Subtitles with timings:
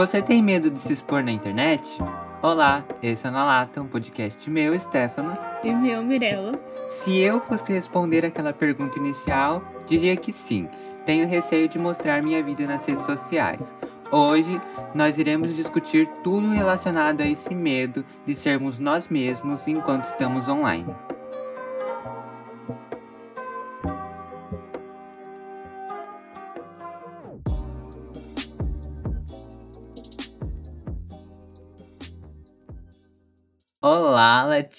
[0.00, 2.02] Você tem medo de se expor na internet?
[2.40, 5.36] Olá, esse é o Na Lata, um podcast meu, Stefano.
[5.62, 6.58] E meu, Mirella.
[6.88, 10.66] Se eu fosse responder aquela pergunta inicial, diria que sim.
[11.04, 13.74] Tenho receio de mostrar minha vida nas redes sociais.
[14.10, 14.58] Hoje,
[14.94, 20.96] nós iremos discutir tudo relacionado a esse medo de sermos nós mesmos enquanto estamos online.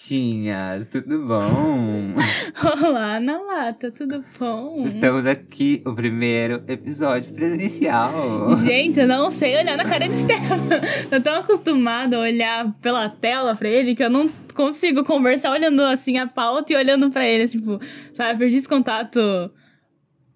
[0.02, 2.14] Olá, latinhas, tudo bom?
[2.84, 4.84] Olá, na lata, tudo bom?
[4.86, 8.58] Estamos aqui, o primeiro episódio presencial.
[8.58, 10.70] Gente, eu não sei olhar na cara de Stefano.
[11.12, 15.82] Eu tô acostumada a olhar pela tela pra ele que eu não consigo conversar olhando
[15.82, 17.80] assim a pauta e olhando pra ele, tipo,
[18.14, 19.20] sabe, perdi esse contato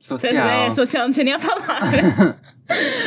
[0.05, 0.47] Social.
[0.47, 2.37] É, social, não sei nem a palavra.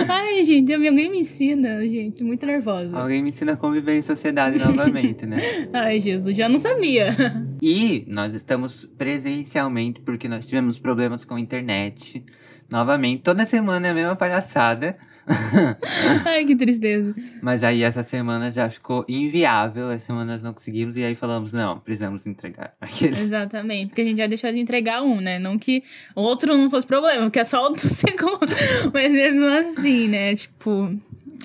[0.08, 2.96] Ai, gente, alguém me ensina, gente, muito nervosa.
[2.96, 5.38] Alguém me ensina a conviver em sociedade novamente, né?
[5.72, 7.16] Ai, Jesus, já não sabia.
[7.60, 12.24] E nós estamos presencialmente porque nós tivemos problemas com a internet.
[12.70, 14.96] Novamente, toda semana é a mesma palhaçada.
[16.24, 17.14] Ai, que tristeza.
[17.42, 21.52] Mas aí essa semana já ficou inviável, essa semana nós não conseguimos, e aí falamos,
[21.52, 22.74] não, precisamos entregar.
[22.80, 23.20] Aqueles...
[23.20, 25.38] Exatamente, porque a gente já deixou de entregar um, né?
[25.38, 25.82] Não que
[26.14, 28.48] o outro não fosse problema, porque é só o do segundo.
[28.92, 30.34] Mas mesmo assim, né?
[30.34, 30.96] Tipo.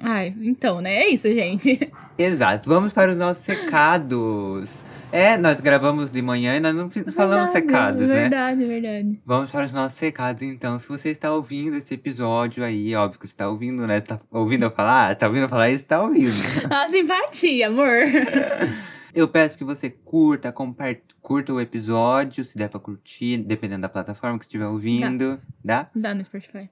[0.01, 0.95] Ai, então, né?
[1.03, 1.91] É isso, gente.
[2.17, 4.83] Exato, vamos para os nossos recados.
[5.13, 8.15] É, nós gravamos de manhã e nós não falamos verdade, recados, né?
[8.15, 9.21] Verdade, verdade.
[9.23, 10.79] Vamos para os nossos recados, então.
[10.79, 13.99] Se você está ouvindo esse episódio aí, óbvio que você está ouvindo, né?
[13.99, 15.15] Você tá ouvindo eu falar?
[15.15, 15.85] Tá ouvindo eu falar isso?
[15.85, 16.31] Tá ouvindo.
[16.67, 17.85] A simpatia, amor.
[19.13, 23.89] Eu peço que você curta, compartilhe, curta o episódio, se der pra curtir, dependendo da
[23.89, 25.39] plataforma que estiver ouvindo.
[25.63, 25.87] Dá?
[25.95, 26.67] Dá no Spotify.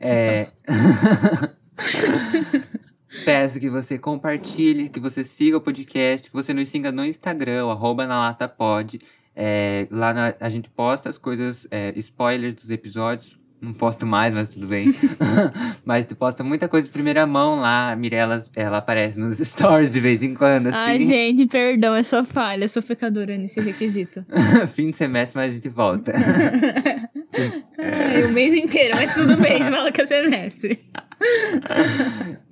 [0.00, 0.48] É.
[3.24, 7.68] Peço que você compartilhe, que você siga o podcast, que você nos siga no Instagram,
[7.70, 9.00] arroba na lata pod.
[9.34, 13.38] É, lá na- a gente posta as coisas, é, spoilers dos episódios.
[13.60, 14.92] Não posto mais, mas tudo bem.
[15.84, 17.90] mas tu posta muita coisa de primeira mão lá.
[17.90, 21.06] A Mirella, ela aparece nos stories de vez em quando, Ai, assim.
[21.06, 24.24] gente, perdão, é só falha, eu sou pecadora nesse requisito.
[24.74, 26.12] Fim de semestre, mas a gente volta.
[27.78, 30.84] Ai, o mês inteiro, mas tudo bem, fala que é semestre.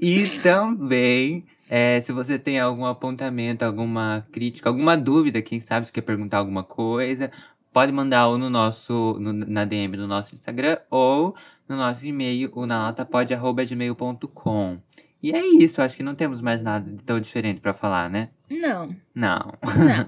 [0.01, 5.93] E também, é, se você tem algum apontamento, alguma crítica, alguma dúvida, quem sabe se
[5.93, 7.31] quer perguntar alguma coisa,
[7.73, 11.35] pode mandar ou no nosso, no- na DM do nosso Instagram ou
[11.69, 14.79] no nosso e-mail, o nalatapod.gmail.com.
[15.23, 18.29] E é isso, acho que não temos mais nada de tão diferente pra falar, né?
[18.51, 19.53] Não, Não.
[19.65, 20.07] não.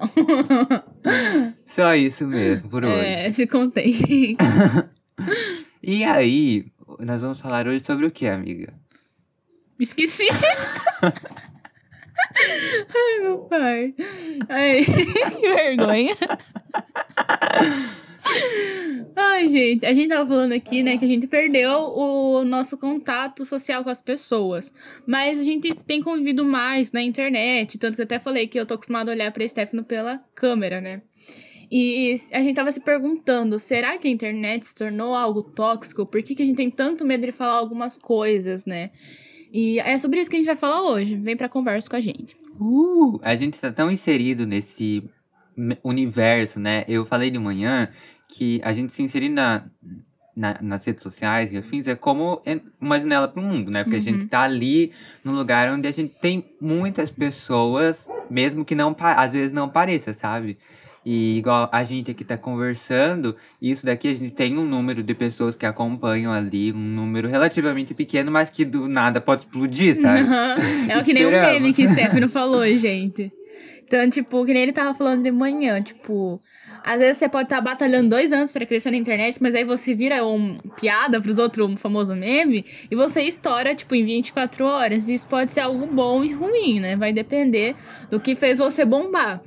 [1.67, 3.05] Só isso mesmo, por hoje.
[3.05, 4.37] É, se contente.
[5.83, 6.67] E aí,
[7.01, 8.73] nós vamos falar hoje sobre o que, amiga?
[9.81, 10.27] Esqueci.
[12.95, 13.95] Ai, meu pai.
[14.49, 16.17] Ai, que vergonha.
[19.49, 23.83] Gente, a gente tava falando aqui, né, que a gente perdeu o nosso contato social
[23.83, 24.73] com as pessoas.
[25.07, 28.67] Mas a gente tem convivido mais na internet, tanto que eu até falei que eu
[28.67, 31.03] tô acostumada a olhar pra Stefano pela câmera, né?
[31.71, 36.07] E a gente tava se perguntando, será que a internet se tornou algo tóxico?
[36.07, 38.91] Por que, que a gente tem tanto medo de falar algumas coisas, né?
[39.53, 41.17] E é sobre isso que a gente vai falar hoje.
[41.17, 42.35] Vem pra conversa com a gente.
[42.59, 45.05] Uh, a gente tá tão inserido nesse
[45.83, 46.85] universo, né?
[46.89, 47.91] Eu falei de manhã
[48.29, 49.65] que a gente se inserir na,
[50.37, 52.41] na- nas redes sociais e afins é como
[52.81, 53.83] uma janela pro mundo, né?
[53.83, 54.29] Porque a gente Uhum.
[54.29, 54.93] tá ali
[55.25, 60.13] num lugar onde a gente tem muitas pessoas, mesmo que não às vezes não pareça,
[60.13, 60.59] sabe?
[61.07, 65.15] E igual a gente aqui tá conversando, isso daqui a gente tem um número de
[65.15, 70.27] pessoas que acompanham ali, um número relativamente pequeno, mas que do nada pode explodir, sabe?
[70.89, 73.33] é o que nem o meme que o Stefano falou, gente.
[73.87, 76.39] Então, tipo, que nem ele tava falando de manhã, tipo.
[76.89, 79.95] Às vezes você pode estar batalhando dois anos pra crescer na internet, mas aí você
[79.95, 85.07] vira um piada pros outros, um famoso meme, e você estoura, tipo, em 24 horas.
[85.07, 86.97] Isso pode ser algo bom e ruim, né?
[86.97, 87.77] Vai depender
[88.11, 89.43] do que fez você bombar.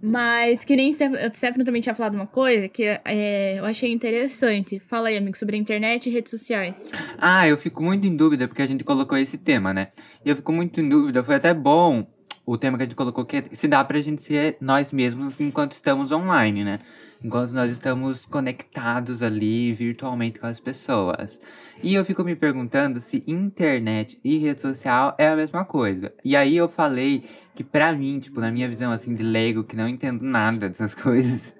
[0.00, 4.78] Mas que nem o Stefano também tinha falado uma coisa que é, eu achei interessante.
[4.78, 6.88] Fala aí, amigo, sobre a internet e redes sociais.
[7.18, 9.88] Ah, eu fico muito em dúvida porque a gente colocou esse tema, né?
[10.24, 12.06] E eu fico muito em dúvida, foi até bom
[12.52, 15.38] o tema que a gente colocou, que é se dá pra gente ser nós mesmos
[15.38, 16.80] enquanto estamos online, né?
[17.22, 21.40] Enquanto nós estamos conectados ali virtualmente com as pessoas.
[21.80, 26.12] E eu fico me perguntando se internet e rede social é a mesma coisa.
[26.24, 27.22] E aí eu falei
[27.54, 30.92] que pra mim, tipo, na minha visão assim de leigo, que não entendo nada dessas
[30.96, 31.54] coisas,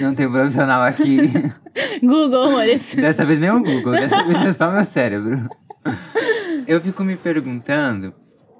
[0.00, 1.18] não tem profissional aqui.
[2.02, 2.92] Google, amores.
[2.96, 5.48] Dessa vez nem o Google, dessa vez é só meu cérebro.
[6.66, 8.12] eu fico me perguntando.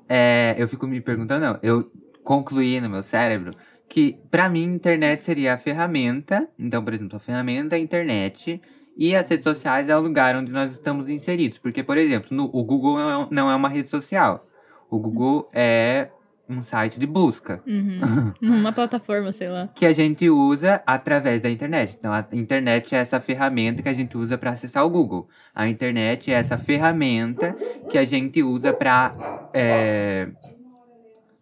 [0.08, 1.58] É, eu fico me perguntando, não.
[1.62, 1.90] Eu
[2.24, 3.52] concluí no meu cérebro
[3.88, 6.48] que, pra mim, internet seria a ferramenta.
[6.58, 8.60] Então, por exemplo, a ferramenta é a internet.
[8.96, 11.58] E as redes sociais é o lugar onde nós estamos inseridos.
[11.58, 14.44] Porque, por exemplo, no, o Google não é, não é uma rede social.
[14.90, 16.08] O Google é
[16.48, 17.62] um site de busca.
[17.66, 18.32] Uhum.
[18.42, 19.68] Uma plataforma, sei lá.
[19.74, 21.96] que a gente usa através da internet.
[21.98, 25.28] Então, a internet é essa ferramenta que a gente usa para acessar o Google.
[25.54, 27.54] A internet é essa ferramenta
[27.90, 29.14] que a gente usa para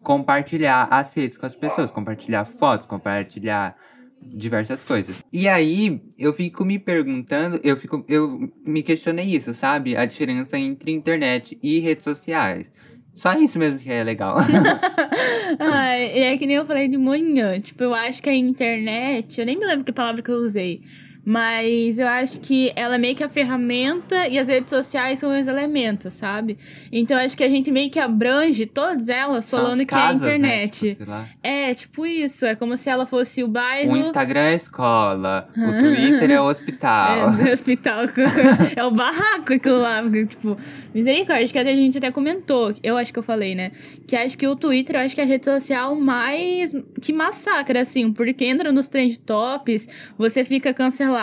[0.03, 3.77] compartilhar as redes com as pessoas, compartilhar fotos, compartilhar
[4.23, 5.23] diversas coisas.
[5.33, 9.97] E aí, eu fico me perguntando, eu fico eu me questionei isso, sabe?
[9.97, 12.71] A diferença entre internet e redes sociais.
[13.17, 14.37] Só isso mesmo que é legal.
[15.59, 17.59] Ai, é que nem eu falei de manhã.
[17.59, 20.83] Tipo, eu acho que a internet, eu nem me lembro que palavra que eu usei.
[21.29, 25.37] Mas eu acho que ela é meio que a ferramenta e as redes sociais são
[25.37, 26.57] os elementos, sabe?
[26.93, 30.01] Então acho que a gente meio que abrange todas elas São falando que é a
[30.03, 30.37] casas, né?
[30.37, 30.95] internet.
[30.95, 31.13] Tipo.
[31.43, 32.47] É, tipo isso.
[32.47, 33.93] É como se ela fosse o bairro.
[33.93, 36.87] O Instagram é a escola, o Twitter é o hospital.
[37.17, 38.01] É, do hospital.
[38.77, 40.03] é o barraco aquilo lá.
[40.03, 40.57] porque, Tipo,
[40.95, 42.73] misericórdia, acho que até a gente até comentou.
[42.83, 43.73] Eu acho que eu falei, né?
[44.07, 47.81] Que acho que o Twitter, eu acho que é a rede social mais que massacra,
[47.81, 51.16] assim, porque entra nos trend tops, você fica cancelado.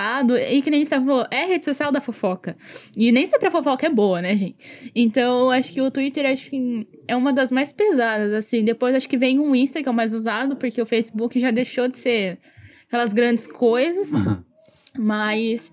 [0.49, 2.55] E que nem a gente falou, é a rede social da fofoca.
[2.95, 4.91] E nem sempre a fofoca é boa, né, gente?
[4.95, 8.63] Então, acho que o Twitter acho que é uma das mais pesadas, assim.
[8.63, 11.51] Depois acho que vem o Insta, que é o mais usado, porque o Facebook já
[11.51, 12.39] deixou de ser
[12.87, 14.11] aquelas grandes coisas.
[14.97, 15.71] Mas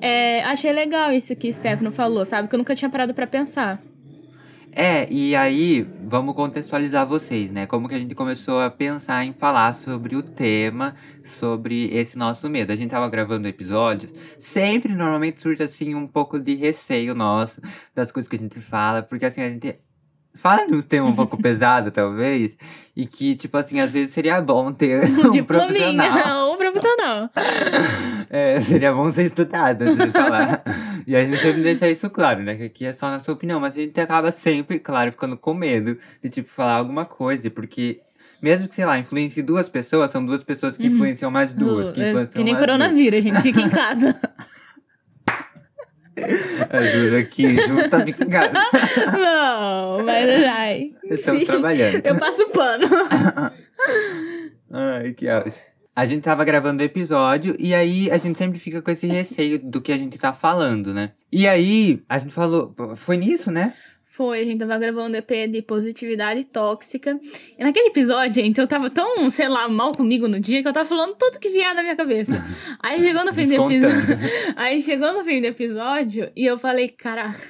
[0.00, 2.48] é, achei legal isso que o Stefano falou, sabe?
[2.48, 3.82] Que eu nunca tinha parado pra pensar.
[4.74, 7.66] É, e aí, vamos contextualizar vocês, né?
[7.66, 12.48] Como que a gente começou a pensar em falar sobre o tema, sobre esse nosso
[12.48, 12.72] medo.
[12.72, 17.60] A gente tava gravando episódios, sempre normalmente surge assim um pouco de receio nosso
[17.94, 19.76] das coisas que a gente fala, porque assim, a gente
[20.34, 22.56] fala de uns temas um pouco pesados, talvez,
[22.96, 25.44] e que, tipo assim, às vezes seria bom ter um Diplominha,
[26.04, 26.52] profissional.
[26.52, 27.30] um profissional.
[28.34, 30.62] É, seria bom ser estudado antes de falar.
[31.06, 32.54] e a gente sempre deixa isso claro, né?
[32.56, 33.60] Que aqui é só na sua opinião.
[33.60, 37.50] Mas a gente acaba sempre, claro, ficando com medo de, tipo, falar alguma coisa.
[37.50, 38.00] Porque,
[38.40, 40.94] mesmo que, sei lá, influencie duas pessoas, são duas pessoas que Uhum.
[40.94, 41.90] influenciam mais duas.
[41.90, 42.78] Que influenciam que nem mais duas.
[42.78, 43.42] coronavírus, gente.
[43.42, 44.18] Fica em casa.
[46.70, 48.52] As duas aqui juntas ficam em casa.
[49.12, 50.92] Não, mas ai.
[51.04, 52.04] Estamos trabalhando.
[52.04, 52.86] Eu passo pano.
[54.70, 55.60] Ai, que auge.
[55.94, 59.58] A gente tava gravando o episódio e aí a gente sempre fica com esse receio
[59.58, 61.12] do que a gente tá falando, né?
[61.30, 63.74] E aí a gente falou, foi nisso, né?
[64.12, 67.18] Foi, a gente tava gravando EP de positividade tóxica.
[67.58, 70.72] E naquele episódio, gente, eu tava tão, sei lá, mal comigo no dia que eu
[70.72, 72.32] tava falando tudo que vinha na minha cabeça.
[72.78, 74.18] Aí chegou no fim do episódio.
[74.54, 77.40] Aí chegou no fim do episódio e eu falei, caraca.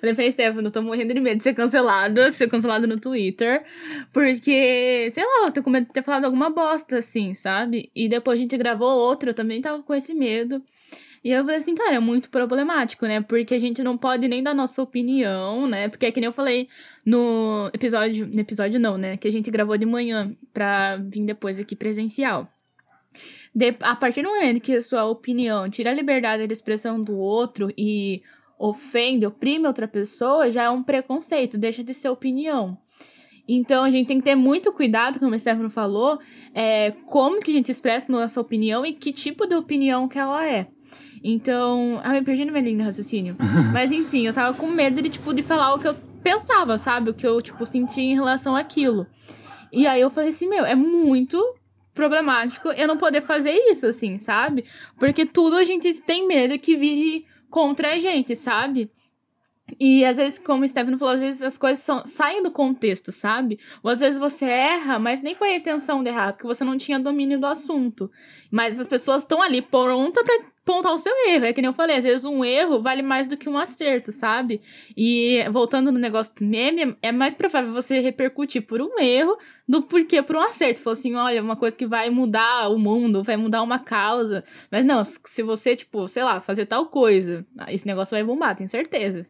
[0.00, 3.62] Falei pra Stefano, tô morrendo de medo de ser cancelada, ser cancelada no Twitter.
[4.10, 7.90] Porque, sei lá, eu tô com medo de ter falado alguma bosta, assim, sabe?
[7.94, 10.62] E depois a gente gravou outro, eu também tava com esse medo.
[11.26, 13.20] E eu falei assim, cara, é muito problemático, né?
[13.20, 15.88] Porque a gente não pode nem dar nossa opinião, né?
[15.88, 16.68] Porque é que nem eu falei
[17.04, 18.28] no episódio.
[18.32, 19.16] No episódio não, né?
[19.16, 22.48] Que a gente gravou de manhã pra vir depois aqui presencial.
[23.52, 27.18] De- a partir do momento que a sua opinião tira a liberdade de expressão do
[27.18, 28.22] outro e
[28.56, 32.78] ofende, oprime outra pessoa, já é um preconceito, deixa de ser opinião.
[33.48, 36.20] Então a gente tem que ter muito cuidado, como o Stefano falou,
[36.54, 40.46] é, como que a gente expressa nossa opinião e que tipo de opinião que ela
[40.46, 40.68] é.
[41.28, 43.36] Então, ah, me perdi no meu linha de raciocínio.
[43.74, 47.10] Mas enfim, eu tava com medo de, tipo, de falar o que eu pensava, sabe?
[47.10, 49.08] O que eu, tipo, sentia em relação àquilo.
[49.72, 51.42] E aí eu falei assim, meu, é muito
[51.92, 54.64] problemático eu não poder fazer isso, assim, sabe?
[55.00, 58.88] Porque tudo a gente tem medo que vire contra a gente, sabe?
[59.80, 63.10] E às vezes, como o Stefano falou, às vezes as coisas são, saem do contexto,
[63.10, 63.58] sabe?
[63.82, 66.78] Ou às vezes você erra, mas nem foi a intenção de errar, porque você não
[66.78, 68.08] tinha domínio do assunto.
[68.48, 71.46] Mas as pessoas estão ali prontas pra apontar o seu erro.
[71.46, 74.12] É que nem eu falei, às vezes um erro vale mais do que um acerto,
[74.12, 74.60] sabe?
[74.96, 79.36] E voltando no negócio do meme, é mais provável você repercutir por um erro
[79.68, 80.80] do porquê por um acerto.
[80.80, 84.44] Falou assim, olha, uma coisa que vai mudar o mundo, vai mudar uma causa.
[84.70, 88.68] Mas não, se você, tipo, sei lá, fazer tal coisa, esse negócio vai bombar, tenho
[88.68, 89.26] certeza.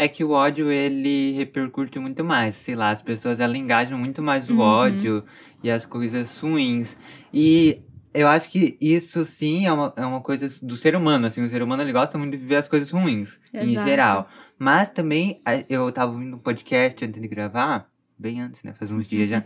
[0.00, 2.54] É que o ódio, ele repercute muito mais.
[2.54, 4.60] Sei lá, as pessoas, elas engajam muito mais o Uhum.
[4.60, 5.24] ódio
[5.60, 6.96] e as coisas ruins.
[7.34, 7.82] E
[8.14, 11.42] eu acho que isso, sim, é uma, é uma coisa do ser humano, assim.
[11.42, 13.88] O ser humano, ele gosta muito de ver as coisas ruins, em Exato.
[13.88, 14.28] geral.
[14.56, 18.72] Mas também, eu tava ouvindo um podcast antes de gravar, bem antes, né?
[18.74, 19.42] Faz uns dias já.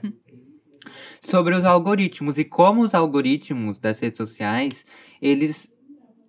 [1.22, 4.84] sobre os algoritmos e como os algoritmos das redes sociais,
[5.20, 5.71] eles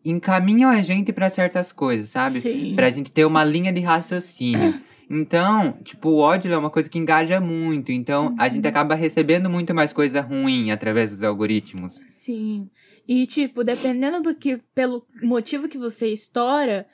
[0.03, 2.41] encaminham a gente pra certas coisas, sabe?
[2.41, 2.73] Sim.
[2.75, 4.73] Pra gente ter uma linha de raciocínio.
[5.09, 7.91] Então, tipo, o ódio é uma coisa que engaja muito.
[7.91, 12.01] Então, a gente acaba recebendo muito mais coisa ruim através dos algoritmos.
[12.09, 12.69] Sim.
[13.07, 16.87] E, tipo, dependendo do que, pelo motivo que você estoura,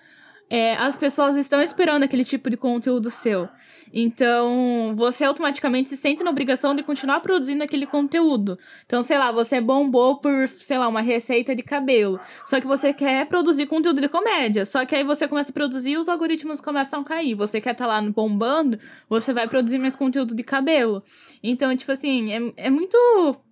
[0.49, 3.47] é, as pessoas estão esperando aquele tipo de conteúdo seu.
[3.93, 8.57] Então, você automaticamente se sente na obrigação de continuar produzindo aquele conteúdo.
[8.85, 12.19] Então, sei lá, você bombou por, sei lá, uma receita de cabelo.
[12.45, 14.65] Só que você quer produzir conteúdo de comédia.
[14.65, 17.35] Só que aí você começa a produzir e os algoritmos começam a cair.
[17.35, 21.03] Você quer estar tá lá bombando, você vai produzir mais conteúdo de cabelo.
[21.43, 22.97] Então, tipo assim, é, é muito.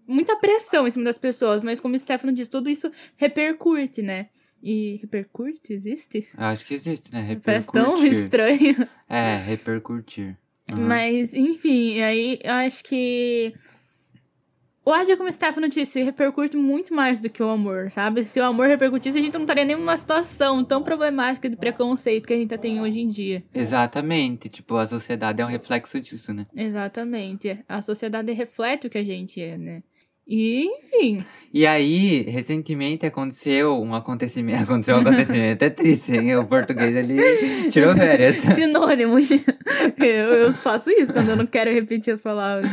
[0.09, 4.29] Muita pressão em cima das pessoas, mas como o Stefano diz, tudo isso repercute, né?
[4.61, 5.71] E repercute?
[5.73, 6.27] Existe?
[6.35, 7.39] Acho que existe, né?
[7.43, 7.95] Parece Repercutir.
[7.95, 8.87] tão estranho.
[9.07, 10.37] É, repercutir.
[10.71, 10.87] Uhum.
[10.87, 13.53] Mas, enfim, aí eu acho que.
[14.83, 18.23] O ódio, como o Stefano disse, repercute muito mais do que o amor, sabe?
[18.23, 22.25] Se o amor repercutisse, a gente não estaria nem numa situação tão problemática de preconceito
[22.25, 23.43] que a gente tem hoje em dia.
[23.53, 24.47] Exatamente.
[24.47, 26.47] Tipo, a sociedade é um reflexo disso, né?
[26.55, 27.59] Exatamente.
[27.67, 29.83] A sociedade reflete o que a gente é, né?
[30.27, 31.25] E, enfim.
[31.53, 34.63] E aí, recentemente aconteceu um acontecimento.
[34.63, 35.63] Aconteceu um acontecimento.
[35.63, 36.35] É triste, hein?
[36.35, 37.17] O português ali
[37.71, 38.35] tirou férias.
[38.53, 39.29] Sinônimos.
[39.31, 42.69] Eu, eu faço isso quando eu não quero repetir as palavras.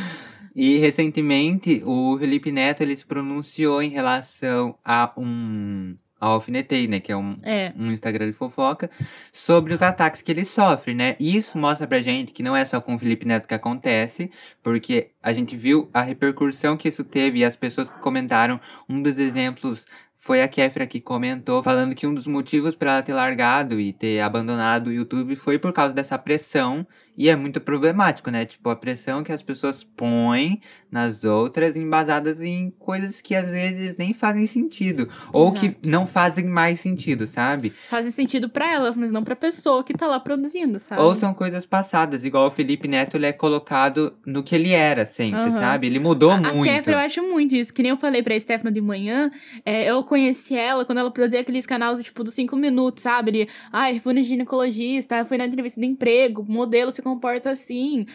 [0.56, 5.94] E recentemente o Felipe Neto ele se pronunciou em relação a um
[6.32, 7.72] Alfinetei, né, que é um, É.
[7.76, 8.90] um Instagram de fofoca,
[9.32, 11.16] sobre os ataques que ele sofre, né?
[11.20, 14.30] E isso mostra pra gente que não é só com o Felipe Neto que acontece,
[14.62, 19.02] porque a gente viu a repercussão que isso teve e as pessoas que comentaram, um
[19.02, 19.84] dos exemplos
[20.16, 23.92] foi a Kéfera que comentou, falando que um dos motivos para ela ter largado e
[23.92, 26.86] ter abandonado o YouTube foi por causa dessa pressão.
[27.16, 28.44] E é muito problemático, né?
[28.44, 33.96] Tipo, a pressão que as pessoas põem nas outras, embasadas em coisas que às vezes
[33.96, 35.08] nem fazem sentido.
[35.32, 35.88] Ou que Exato.
[35.88, 37.72] não fazem mais sentido, sabe?
[37.88, 41.00] Fazem sentido pra elas, mas não pra pessoa que tá lá produzindo, sabe?
[41.02, 45.04] Ou são coisas passadas, igual o Felipe Neto, ele é colocado no que ele era
[45.04, 45.52] sempre, Aham.
[45.52, 45.86] sabe?
[45.86, 46.68] Ele mudou A, muito.
[46.70, 47.72] a Kéfera, eu acho muito isso.
[47.72, 49.30] Que nem eu falei pra Stefano de manhã,
[49.64, 53.30] é, eu conheci ela quando ela produzia aqueles canais, tipo, dos cinco minutos, sabe?
[53.30, 58.06] De, ai, fui no ginecologista, fui na entrevista de emprego, modelo comporta assim.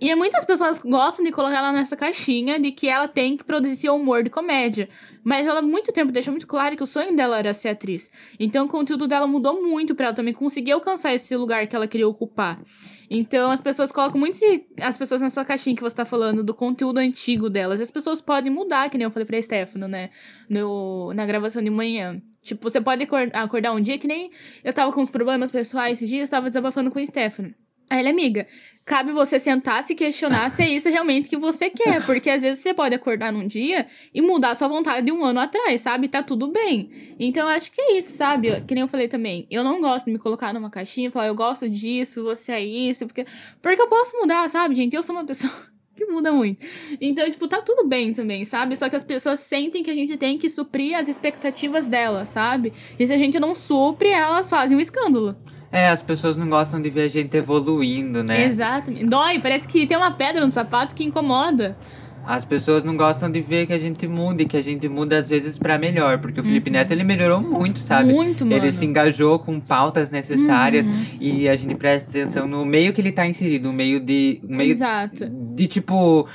[0.00, 3.88] E muitas pessoas gostam de colocar ela nessa caixinha de que ela tem que produzir
[3.88, 4.88] humor de comédia.
[5.22, 8.10] Mas ela, muito tempo, deixou muito claro que o sonho dela era ser atriz.
[8.38, 11.86] Então, o conteúdo dela mudou muito pra ela também conseguir alcançar esse lugar que ela
[11.86, 12.60] queria ocupar.
[13.08, 14.36] Então, as pessoas colocam muito
[14.80, 17.80] as pessoas nessa caixinha que você tá falando do conteúdo antigo delas.
[17.80, 20.10] As pessoas podem mudar, que nem eu falei pra Stefano, né?
[20.50, 22.20] No, na gravação de manhã.
[22.42, 24.30] Tipo, você pode acor- acordar um dia que nem
[24.62, 27.54] eu tava com uns problemas pessoais esses dias, tava desabafando com o Stefano.
[27.90, 28.46] Aí ele, amiga,
[28.84, 32.04] cabe você sentar, se questionar se é isso realmente que você quer.
[32.04, 35.40] Porque às vezes você pode acordar num dia e mudar sua vontade de um ano
[35.40, 36.08] atrás, sabe?
[36.08, 37.16] Tá tudo bem.
[37.18, 38.60] Então eu acho que é isso, sabe?
[38.62, 39.46] Que nem eu falei também.
[39.50, 42.64] Eu não gosto de me colocar numa caixinha e falar, eu gosto disso, você é
[42.64, 43.06] isso.
[43.06, 43.26] Porque,
[43.62, 44.94] porque eu posso mudar, sabe, gente?
[44.94, 45.52] Eu sou uma pessoa.
[45.96, 46.58] Que muda muito.
[47.00, 48.74] Então, tipo, tá tudo bem também, sabe?
[48.74, 52.72] Só que as pessoas sentem que a gente tem que suprir as expectativas delas, sabe?
[52.98, 55.36] E se a gente não supre, elas fazem um escândalo.
[55.74, 58.44] É, as pessoas não gostam de ver a gente evoluindo, né?
[58.46, 59.06] Exatamente.
[59.06, 61.76] Dói, parece que tem uma pedra no sapato que incomoda.
[62.26, 65.18] As pessoas não gostam de ver que a gente muda e que a gente muda
[65.18, 68.08] às vezes pra melhor, porque o Felipe Neto ele melhorou muito, sabe?
[68.08, 68.14] Uhum.
[68.16, 68.56] Muito, mano.
[68.56, 71.04] Ele se engajou com pautas necessárias Uhum.
[71.20, 74.40] e a gente presta atenção no meio que ele tá inserido, no meio de.
[74.48, 75.26] um meio Exato.
[75.54, 76.26] de tipo.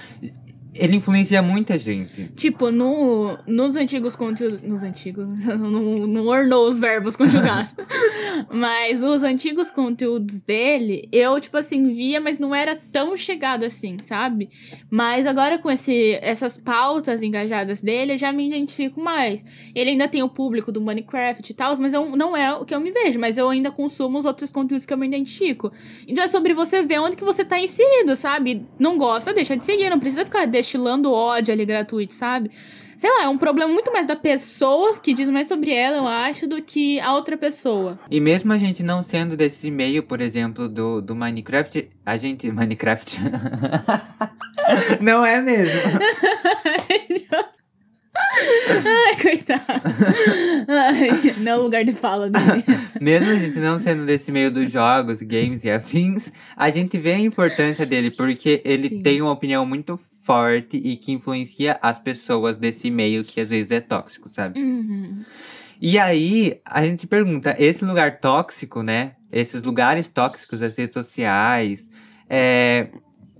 [0.75, 2.25] Ele influencia muita gente.
[2.35, 4.61] Tipo, no, nos antigos conteúdos.
[4.61, 5.27] Nos antigos.
[5.43, 7.73] Não, não ornou os verbos conjugados.
[8.51, 13.97] mas os antigos conteúdos dele, eu, tipo assim, via, mas não era tão chegado assim,
[14.01, 14.49] sabe?
[14.89, 19.45] Mas agora com esse, essas pautas engajadas dele, eu já me identifico mais.
[19.73, 22.73] Ele ainda tem o público do Minecraft e tal, mas eu, não é o que
[22.73, 25.71] eu me vejo, mas eu ainda consumo os outros conteúdos que eu me identifico.
[26.07, 28.65] Então é sobre você ver onde que você tá inserido, sabe?
[28.77, 32.51] Não gosta, deixa de seguir, não precisa ficar destilando ódio ali gratuito, sabe?
[32.99, 36.05] Sei lá, é um problema muito mais da pessoa que diz mais sobre ela, eu
[36.05, 37.97] acho, do que a outra pessoa.
[38.11, 42.51] E mesmo a gente não sendo desse meio, por exemplo, do, do Minecraft, a gente.
[42.51, 43.21] Minecraft.
[44.99, 45.79] não é mesmo.
[48.85, 49.63] Ai, coitado.
[50.67, 52.65] Ai, não é o lugar de fala dele.
[52.99, 57.13] Mesmo a gente não sendo desse meio dos jogos, games e afins, a gente vê
[57.13, 59.01] a importância dele, porque ele Sim.
[59.01, 63.71] tem uma opinião muito forte e que influencia as pessoas desse meio que às vezes
[63.71, 64.61] é tóxico, sabe?
[64.61, 65.25] Uhum.
[65.81, 69.13] E aí, a gente se pergunta, esse lugar tóxico, né?
[69.31, 71.89] Esses lugares tóxicos, as redes sociais,
[72.29, 72.89] é...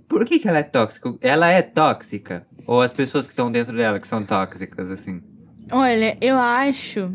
[0.08, 1.14] Por que, que ela é tóxica?
[1.20, 2.44] Ela é tóxica?
[2.66, 5.22] Ou as pessoas que estão dentro dela que são tóxicas, assim?
[5.70, 7.08] Olha, eu acho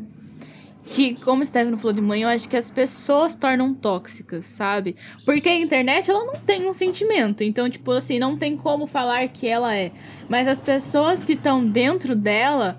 [0.85, 4.95] que, como o Stefano falou de manhã, eu acho que as pessoas tornam tóxicas, sabe?
[5.25, 7.43] Porque a internet, ela não tem um sentimento.
[7.43, 9.91] Então, tipo assim, não tem como falar que ela é.
[10.29, 12.77] Mas as pessoas que estão dentro dela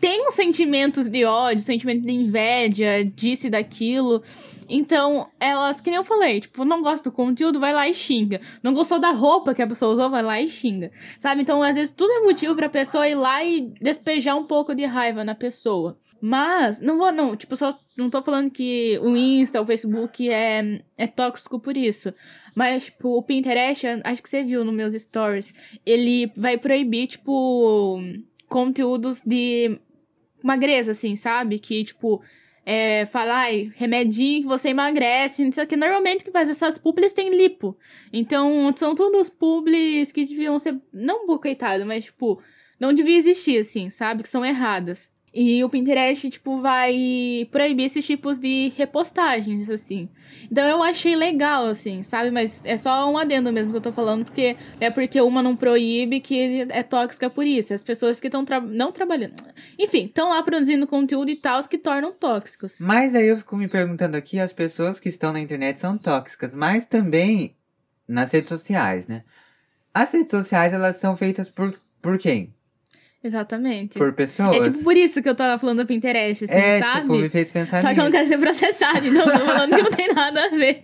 [0.00, 4.22] têm um sentimentos de ódio, sentimento de inveja, disso e daquilo.
[4.68, 8.40] Então, elas, que nem eu falei, tipo, não gosta do conteúdo, vai lá e xinga.
[8.62, 10.92] Não gostou da roupa que a pessoa usou, vai lá e xinga.
[11.18, 11.42] Sabe?
[11.42, 14.84] Então, às vezes, tudo é motivo pra pessoa ir lá e despejar um pouco de
[14.84, 15.98] raiva na pessoa.
[16.20, 20.82] Mas, não vou, não, tipo, só não tô falando que o Insta, o Facebook é,
[20.98, 22.12] é tóxico por isso.
[22.54, 27.98] Mas, tipo, o Pinterest, acho que você viu nos meus stories, ele vai proibir, tipo,
[28.48, 29.80] conteúdos de
[30.42, 31.58] magreza, assim, sabe?
[31.58, 32.22] Que, tipo,
[32.66, 35.76] é, falar, remedinho que você emagrece, não sei o que.
[35.76, 37.76] Normalmente que faz essas publis tem lipo.
[38.12, 42.42] Então, são todos publis que deviam ser, não bocoitado, mas, tipo,
[42.78, 44.22] não devia existir, assim, sabe?
[44.22, 45.10] Que são erradas.
[45.32, 50.08] E o Pinterest, tipo, vai proibir esses tipos de repostagens, assim.
[50.50, 52.32] Então eu achei legal, assim, sabe?
[52.32, 55.54] Mas é só um adendo mesmo que eu tô falando, porque é porque uma não
[55.54, 57.72] proíbe que é tóxica por isso.
[57.72, 59.34] As pessoas que estão tra não trabalhando.
[59.78, 62.78] Enfim, estão lá produzindo conteúdo e tal que tornam tóxicos.
[62.80, 66.54] Mas aí eu fico me perguntando aqui, as pessoas que estão na internet são tóxicas,
[66.54, 67.54] mas também
[68.08, 69.22] nas redes sociais, né?
[69.92, 72.54] As redes sociais, elas são feitas por, por quem?
[73.22, 73.98] Exatamente.
[73.98, 74.56] Por pessoas.
[74.56, 77.00] É tipo por isso que eu tava falando da Pinterest, assim, é, sabe?
[77.02, 78.12] tipo, me fez pensar Só que eu não nisso.
[78.12, 80.82] quero ser processada, então eu tô falando que não tem nada a ver.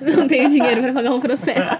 [0.16, 1.78] Não tenho dinheiro pra pagar um processo.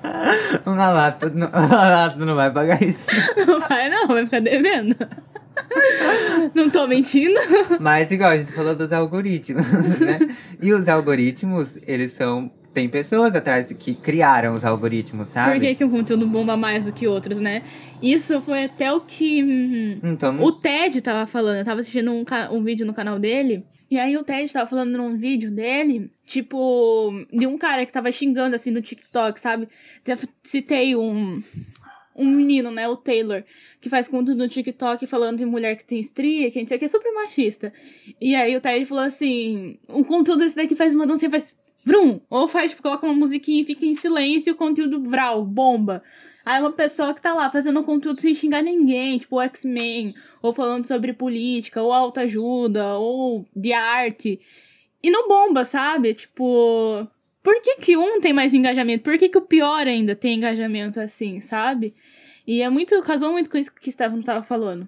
[0.64, 3.04] Uma lata, não, uma lata não vai pagar isso.
[3.46, 4.96] Não vai não, vai ficar devendo.
[6.54, 7.38] Não tô mentindo.
[7.80, 9.66] Mas igual a gente falou dos algoritmos,
[9.98, 10.18] né?
[10.62, 12.50] E os algoritmos, eles são.
[12.74, 15.52] Tem pessoas atrás que criaram os algoritmos, sabe?
[15.52, 17.62] Por que, que um conteúdo bomba mais do que outros, né?
[18.02, 21.58] Isso foi até o que hum, Então, o Ted tava falando.
[21.58, 23.64] Eu tava assistindo um, um vídeo no canal dele.
[23.88, 28.10] E aí o Ted tava falando num vídeo dele, tipo, de um cara que tava
[28.10, 29.68] xingando assim no TikTok, sabe?
[30.00, 31.40] Até Citei um,
[32.16, 33.44] um menino, né, o Taylor,
[33.80, 36.88] que faz conteúdo no TikTok falando de mulher que tem estria, que a gente é
[36.88, 37.72] super machista.
[38.20, 41.54] E aí o Ted falou assim: um conteúdo desse daqui faz uma dancinha, faz
[41.84, 45.44] vrum, ou faz, tipo, coloca uma musiquinha e fica em silêncio e o conteúdo vral,
[45.44, 46.02] bomba.
[46.44, 50.52] Aí uma pessoa que tá lá fazendo conteúdo sem xingar ninguém, tipo o X-Men, ou
[50.52, 54.38] falando sobre política, ou autoajuda, ou de arte.
[55.02, 56.12] E não bomba, sabe?
[56.14, 57.06] Tipo,
[57.42, 59.04] por que, que um tem mais engajamento?
[59.04, 61.94] Por que, que o pior ainda tem engajamento assim, sabe?
[62.46, 63.00] E é muito.
[63.02, 64.86] casou muito com isso que o Stefano tava falando.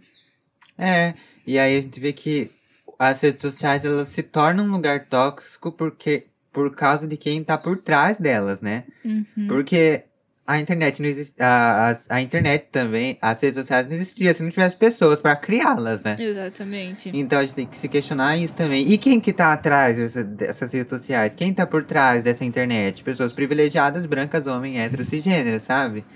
[0.79, 1.15] É,
[1.47, 2.51] e aí a gente vê que
[2.99, 7.59] as redes sociais elas se tornam um lugar tóxico porque por causa de quem tá
[7.59, 8.85] por trás delas, né?
[9.05, 9.47] Uhum.
[9.47, 10.05] Porque
[10.47, 14.43] a internet não existe, a, a, a internet também, as redes sociais não existiam se
[14.43, 16.17] não tivesse pessoas para criá-las, né?
[16.19, 17.11] Exatamente.
[17.13, 18.91] Então a gente tem que se questionar isso também.
[18.91, 21.35] E quem que tá atrás dessa- dessas redes sociais?
[21.35, 23.03] Quem tá por trás dessa internet?
[23.05, 26.07] Pessoas privilegiadas, brancas, homens, héteros, cisgêneros, sabe?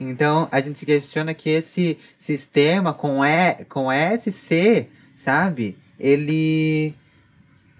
[0.00, 5.78] Então a gente se questiona que esse sistema com, e, com SC, sabe?
[6.00, 6.92] Ele.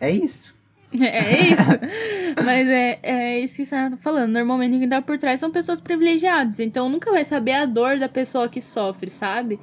[0.00, 0.53] É isso.
[1.02, 2.44] É isso.
[2.44, 4.32] Mas é, é isso que você tá falando.
[4.32, 6.60] Normalmente quem tá por trás são pessoas privilegiadas.
[6.60, 9.58] Então nunca vai saber a dor da pessoa que sofre, sabe?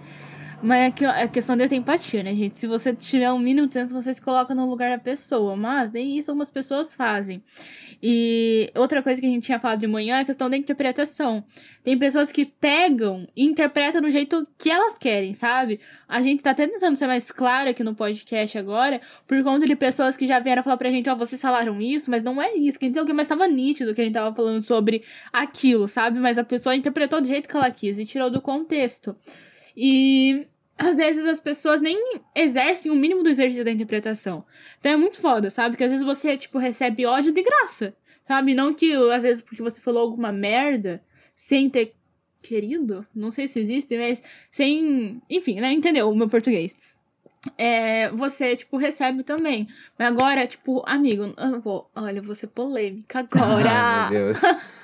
[0.64, 2.60] Mas é que a questão de ter empatia, né, gente?
[2.60, 5.56] Se você tiver um mínimo de senso, você se coloca no lugar da pessoa.
[5.56, 7.42] Mas nem isso algumas pessoas fazem.
[8.02, 11.44] E outra coisa que a gente tinha falado de manhã é a questão da interpretação.
[11.84, 15.80] Tem pessoas que pegam e interpretam do jeito que elas querem, sabe?
[16.08, 19.76] A gente tá até tentando ser mais claro aqui no podcast agora, por conta de
[19.76, 22.80] pessoas que já vieram falar pra gente, ó, vocês falaram isso, mas não é isso.
[22.80, 23.14] Quer dizer o que?
[23.14, 26.20] Mas tava nítido que a gente tava falando sobre aquilo, sabe?
[26.20, 29.16] Mas a pessoa interpretou do jeito que ela quis e tirou do contexto.
[29.76, 30.48] E
[30.82, 34.44] às vezes as pessoas nem exercem o mínimo do exercício da interpretação.
[34.80, 35.78] Então é muito foda, sabe?
[35.78, 37.96] Que às vezes você, tipo, recebe ódio de graça,
[38.28, 38.54] sabe?
[38.54, 41.04] Não que, às vezes, porque você falou alguma merda
[41.36, 41.94] sem ter
[42.42, 45.22] querido, não sei se existe, mas sem.
[45.30, 45.72] Enfim, né?
[45.72, 46.76] Entendeu o meu português.
[47.58, 49.68] É, você, tipo, recebe também.
[49.98, 53.70] Mas agora, tipo, amigo, eu vou, olha, eu vou ser polêmica agora.
[53.72, 54.38] Ai, meu Deus.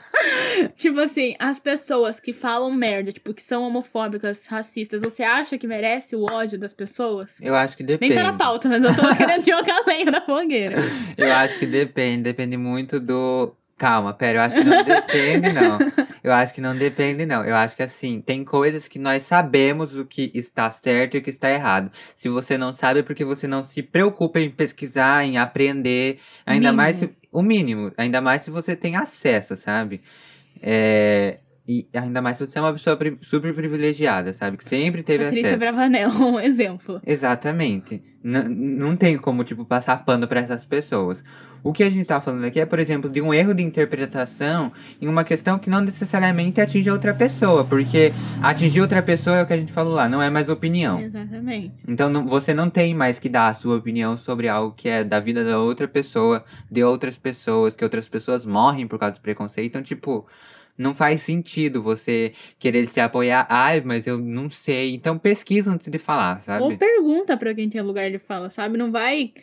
[0.76, 5.68] tipo assim, as pessoas que falam merda, tipo, que são homofóbicas, racistas, você acha que
[5.68, 7.38] merece o ódio das pessoas?
[7.42, 8.16] Eu acho que Nem depende.
[8.16, 10.78] tá na pauta, mas eu tô querendo jogar lenha na fogueira.
[11.18, 13.54] Eu acho que depende, depende muito do.
[13.78, 15.78] Calma, pera, eu acho que não depende, não.
[16.24, 17.46] Eu acho que não depende, não.
[17.46, 21.22] Eu acho que assim, tem coisas que nós sabemos o que está certo e o
[21.22, 21.92] que está errado.
[22.16, 26.18] Se você não sabe, é porque você não se preocupa em pesquisar, em aprender.
[26.44, 26.76] Ainda Mínimo.
[26.78, 30.02] mais se, o mínimo, ainda mais se você tem acesso, sabe?
[30.62, 34.56] É, E ainda mais se você é uma pessoa super privilegiada, sabe?
[34.56, 35.60] Que sempre teve Patrícia acesso.
[35.60, 37.02] Bravanel, um exemplo.
[37.06, 38.02] Exatamente.
[38.24, 41.22] N- não tem como, tipo, passar pano pra essas pessoas.
[41.64, 44.72] O que a gente tá falando aqui é, por exemplo, de um erro de interpretação
[45.02, 49.44] em uma questão que não necessariamente atinge a outra pessoa, porque atingir outra pessoa é
[49.44, 51.00] o que a gente falou lá, não é mais opinião.
[51.02, 51.74] Exatamente.
[51.86, 55.04] Então não- você não tem mais que dar a sua opinião sobre algo que é
[55.04, 59.22] da vida da outra pessoa, de outras pessoas, que outras pessoas morrem por causa do
[59.22, 59.68] preconceito.
[59.68, 60.26] Então, tipo,
[60.78, 63.48] não faz sentido você querer se apoiar.
[63.50, 64.94] Ai, mas eu não sei.
[64.94, 66.64] Então pesquisa antes de falar, sabe?
[66.64, 68.78] Ou pergunta pra quem tem lugar de fala, sabe?
[68.78, 69.34] Não vai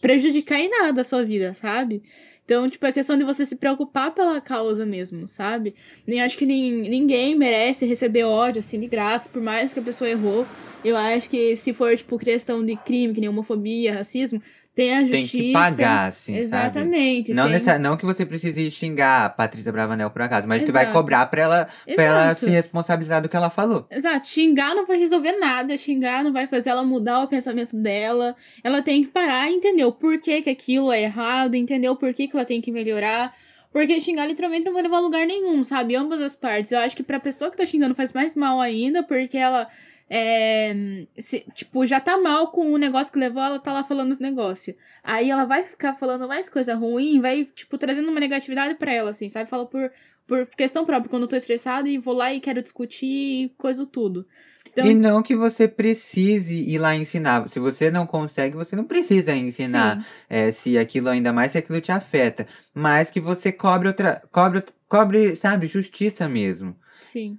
[0.00, 2.02] prejudicar em nada a sua vida, sabe?
[2.44, 5.74] Então, tipo, é questão de você se preocupar pela causa mesmo, sabe?
[6.06, 9.82] Nem acho que nin- ninguém merece receber ódio, assim, de graça, por mais que a
[9.82, 10.46] pessoa errou.
[10.82, 14.40] Eu acho que se for, tipo, questão de crime, que nem homofobia, racismo,
[14.78, 15.32] tem a justiça.
[15.32, 16.40] Tem que pagar, assim, sabe?
[16.44, 17.34] Exatamente.
[17.34, 20.70] Não, tem- necessa- não que você precise xingar a Patrícia Bravanel por acaso, mas que
[20.70, 20.96] vai Exato.
[20.96, 22.40] cobrar pra ela, pra ela Exato.
[22.40, 23.86] se responsabilizar do que ela falou.
[23.90, 28.36] Exato, xingar não vai resolver nada, xingar não vai fazer ela mudar o pensamento dela.
[28.62, 32.28] Ela tem que parar e entender o porquê que aquilo é errado, entender o porquê
[32.28, 33.34] que ela tem que melhorar.
[33.70, 35.94] Porque xingar literalmente não vai levar a lugar nenhum, sabe?
[35.94, 36.72] Ambas as partes.
[36.72, 39.68] Eu acho que pra pessoa que tá xingando faz mais mal ainda, porque ela.
[40.10, 40.74] É,
[41.18, 44.18] se- tipo, já tá mal com o negócio que levou, ela tá lá falando os
[44.18, 44.76] negócios.
[45.02, 49.10] Aí ela vai ficar falando mais coisa ruim, vai, tipo, trazendo uma negatividade pra ela,
[49.10, 49.48] assim, sabe?
[49.50, 49.90] Fala por,
[50.26, 53.84] por questão própria, quando eu tô estressada e vou lá e quero discutir e coisa
[53.86, 54.26] tudo.
[54.70, 57.48] Então, E não que você precise ir lá ensinar.
[57.48, 61.80] Se você não consegue, você não precisa ensinar é, se aquilo ainda mais se aquilo
[61.80, 62.46] te afeta.
[62.74, 64.22] Mas que você cobre outra.
[64.30, 66.76] Cobre, cobre, sabe, justiça mesmo.
[67.00, 67.38] sim.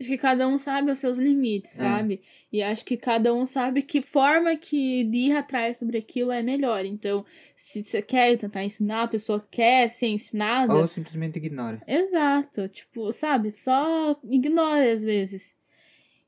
[0.00, 1.84] Acho que cada um sabe os seus limites, É.
[1.84, 2.22] sabe?
[2.50, 6.86] E acho que cada um sabe que forma que ir atrás sobre aquilo é melhor.
[6.86, 10.74] Então, se você quer tentar ensinar, a pessoa quer ser ensinada.
[10.74, 11.82] Ou simplesmente ignora.
[11.86, 13.50] Exato, tipo, sabe?
[13.50, 15.54] Só ignora às vezes.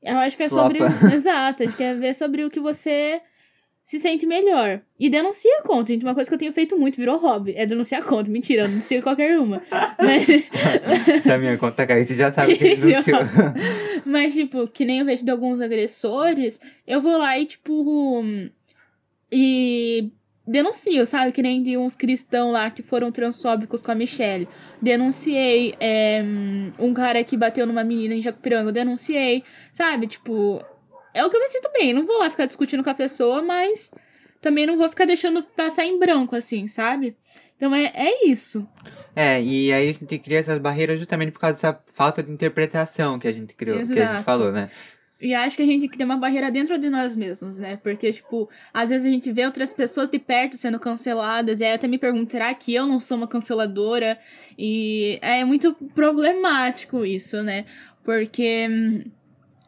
[0.01, 0.63] Eu acho que é Flopa.
[0.89, 1.15] sobre.
[1.15, 3.21] Exato, acho que é ver sobre o que você
[3.83, 4.81] se sente melhor.
[4.99, 5.91] E denuncia a conta.
[5.91, 8.29] Gente, uma coisa que eu tenho feito muito, virou hobby, é denunciar a conta.
[8.31, 9.61] Mentira, eu denuncio qualquer uma.
[9.99, 13.19] Mas, Se a minha conta cair, você já sabe que denunciou.
[14.05, 18.21] mas, tipo, que nem eu vejo de alguns agressores, eu vou lá e, tipo.
[18.21, 18.49] hum,
[19.31, 20.11] E
[20.45, 21.31] denuncio, sabe?
[21.31, 24.47] Que nem de uns cristãos lá que foram transfóbicos com a Michelle.
[24.81, 26.21] Denunciei é,
[26.79, 29.43] um cara que bateu numa menina em Jacupiranga, eu denunciei,
[29.73, 30.07] sabe?
[30.07, 30.63] Tipo,
[31.13, 31.93] é o que eu me sinto bem.
[31.93, 33.91] Não vou lá ficar discutindo com a pessoa, mas
[34.41, 37.15] também não vou ficar deixando passar em branco, assim, sabe?
[37.55, 38.67] Então é, é isso.
[39.15, 43.19] É, e aí a gente cria essas barreiras justamente por causa dessa falta de interpretação
[43.19, 44.23] que a gente criou, que a gente Exato.
[44.23, 44.69] falou, né?
[45.23, 47.77] E acho que a gente cria uma barreira dentro de nós mesmos, né?
[47.77, 51.71] Porque, tipo, às vezes a gente vê outras pessoas de perto sendo canceladas, e aí
[51.71, 54.19] até me pergunto, será que eu não sou uma canceladora?
[54.57, 57.65] E é muito problemático isso, né?
[58.03, 58.67] Porque.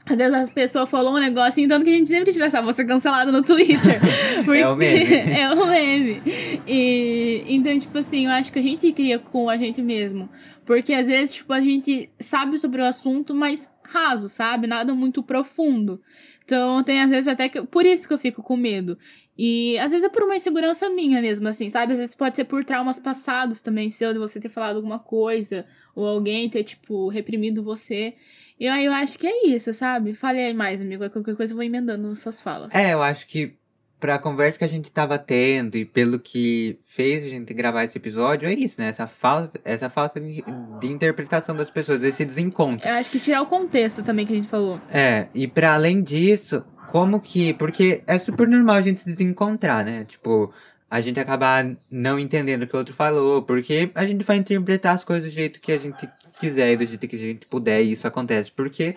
[0.07, 2.85] Às vezes as pessoas falam um negocinho, tanto que a gente sempre tira essa, você
[2.85, 3.99] cancelado no Twitter.
[4.45, 5.03] Porque- É o meme.
[5.33, 6.21] é o meme.
[6.67, 10.29] E, então, tipo assim, eu acho que a gente cria com a gente mesmo.
[10.65, 14.67] Porque às vezes, tipo, a gente sabe sobre o assunto, mas raso, sabe?
[14.67, 16.01] Nada muito profundo.
[16.43, 17.63] Então, tem às vezes até que.
[17.63, 18.97] Por isso que eu fico com medo.
[19.37, 21.93] E às vezes é por uma insegurança minha mesmo, assim, sabe?
[21.93, 25.65] Às vezes pode ser por traumas passados também, seu, de você ter falado alguma coisa,
[25.95, 28.13] ou alguém ter, tipo, reprimido você.
[28.59, 30.13] E aí eu acho que é isso, sabe?
[30.13, 31.09] Fale aí mais, amigo.
[31.09, 32.73] Qualquer coisa eu vou emendando nas suas falas.
[32.73, 33.55] É, eu acho que
[33.99, 37.97] pra conversa que a gente tava tendo e pelo que fez a gente gravar esse
[37.97, 38.87] episódio, é isso, né?
[38.87, 40.43] Essa falta, essa falta de,
[40.79, 42.87] de interpretação das pessoas, esse desencontro.
[42.87, 44.79] Eu acho que tirar o contexto também que a gente falou.
[44.91, 47.53] É, e pra além disso, como que.
[47.55, 50.05] Porque é super normal a gente se desencontrar, né?
[50.05, 50.53] Tipo,
[50.89, 54.93] a gente acabar não entendendo o que o outro falou, porque a gente vai interpretar
[54.93, 56.07] as coisas do jeito que a gente
[56.39, 58.51] quiser e do jeito que a gente puder, e isso acontece.
[58.51, 58.95] Porque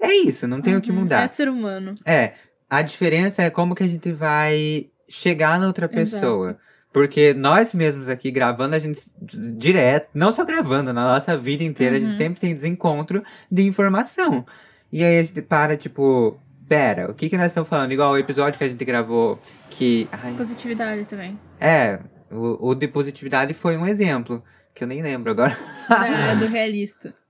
[0.00, 1.24] é isso, não tem o que Uhum, mudar.
[1.24, 1.94] É de ser humano.
[2.04, 2.34] É,
[2.68, 5.96] a diferença é como que a gente vai chegar na outra Exato.
[5.96, 6.58] pessoa.
[6.92, 11.96] Porque nós mesmos aqui gravando, a gente direto, não só gravando, na nossa vida inteira,
[11.96, 12.06] a Uhum.
[12.06, 14.46] gente sempre tem desencontro de informação.
[14.92, 17.90] E aí a gente para, tipo, pera, o que que nós estamos falando?
[17.92, 20.08] Igual o episódio que a gente gravou que.
[20.12, 21.36] ai, Positividade também.
[21.60, 21.98] é,
[22.30, 24.40] o, o de positividade foi um exemplo,
[24.74, 25.56] que eu nem lembro agora.
[25.88, 27.14] Da, do realista.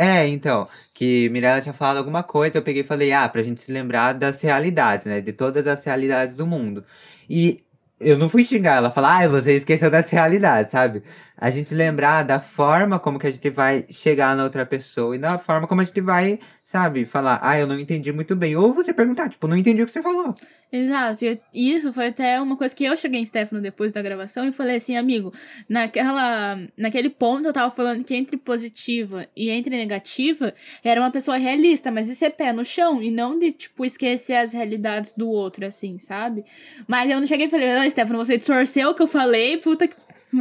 [0.00, 3.60] É, então, que Mirella tinha falado alguma coisa, eu peguei e falei, ah, pra gente
[3.62, 5.20] se lembrar das realidades, né?
[5.20, 6.84] De todas as realidades do mundo.
[7.28, 7.64] E
[7.98, 11.02] eu não fui xingar ela, falar, ah, você esqueceu dessa realidade, sabe?
[11.36, 15.18] A gente lembrar da forma como que a gente vai chegar na outra pessoa e
[15.18, 18.54] da forma como a gente vai, sabe, falar, ah, eu não entendi muito bem.
[18.54, 20.34] Ou você perguntar, tipo, não entendi o que você falou.
[20.70, 21.24] Exato.
[21.24, 24.52] E isso foi até uma coisa que eu cheguei em Stefano depois da gravação e
[24.52, 25.32] falei assim, amigo,
[25.66, 30.52] naquela, naquele ponto eu tava falando que entre positiva e entre negativa
[30.84, 34.34] era uma pessoa realista, mas isso é pé no chão e não de, tipo, esquecer
[34.34, 36.44] as realidades do outro, assim, sabe?
[36.86, 39.88] Mas eu não cheguei e falei, ah, Stefano, você distorceu o que eu falei, puta
[39.88, 39.96] que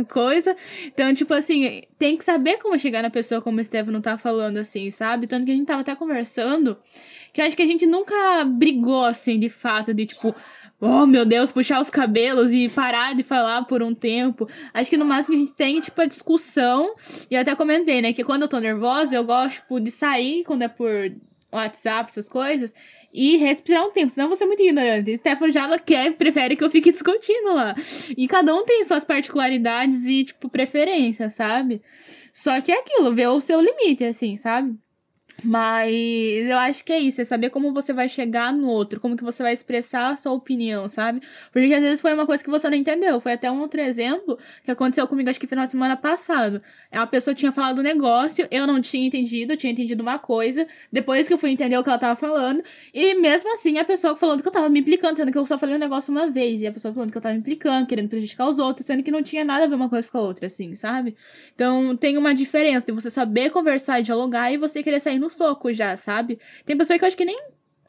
[0.06, 0.56] coisa.
[0.86, 4.58] Então, tipo assim, tem que saber como chegar na pessoa como o Stefano tá falando,
[4.58, 5.28] assim, sabe?
[5.28, 6.78] Tanto que a gente tava até conversando,
[7.34, 10.36] que eu acho que a gente nunca brigou, assim, de fato, de tipo,
[10.80, 14.47] oh meu Deus, puxar os cabelos e parar de falar por um tempo.
[14.73, 16.95] Acho que no máximo a gente tem, tipo, a discussão.
[17.30, 20.43] E eu até comentei, né, que quando eu tô nervosa, eu gosto, tipo, de sair
[20.43, 20.89] quando é por
[21.52, 22.73] WhatsApp, essas coisas,
[23.13, 25.17] e respirar um tempo, senão você é muito ignorante.
[25.17, 27.76] Stefano já ela quer, prefere que eu fique discutindo lá.
[28.17, 31.82] E cada um tem suas particularidades e, tipo, preferências, sabe?
[32.32, 34.78] Só que é aquilo, ver o seu limite, assim, sabe?
[35.43, 35.91] Mas
[36.50, 39.23] eu acho que é isso, é saber como você vai chegar no outro, como que
[39.23, 41.21] você vai expressar a sua opinião, sabe?
[41.52, 43.19] Porque às vezes foi uma coisa que você não entendeu.
[43.21, 46.62] Foi até um outro exemplo que aconteceu comigo, acho que final de semana passado.
[46.91, 50.67] A pessoa tinha falado um negócio, eu não tinha entendido, eu tinha entendido uma coisa,
[50.91, 54.15] depois que eu fui entender o que ela tava falando, e mesmo assim a pessoa
[54.15, 56.62] falando que eu tava me implicando, sendo que eu só falei um negócio uma vez,
[56.62, 59.12] e a pessoa falando que eu tava me implicando, querendo prejudicar os outros, sendo que
[59.12, 61.15] não tinha nada a ver uma coisa com a outra, assim, sabe?
[61.54, 65.27] Então tem uma diferença de você saber conversar e dialogar e você querer sair no
[65.28, 66.40] no soco já, sabe?
[66.66, 67.38] Tem pessoa que eu acho que nem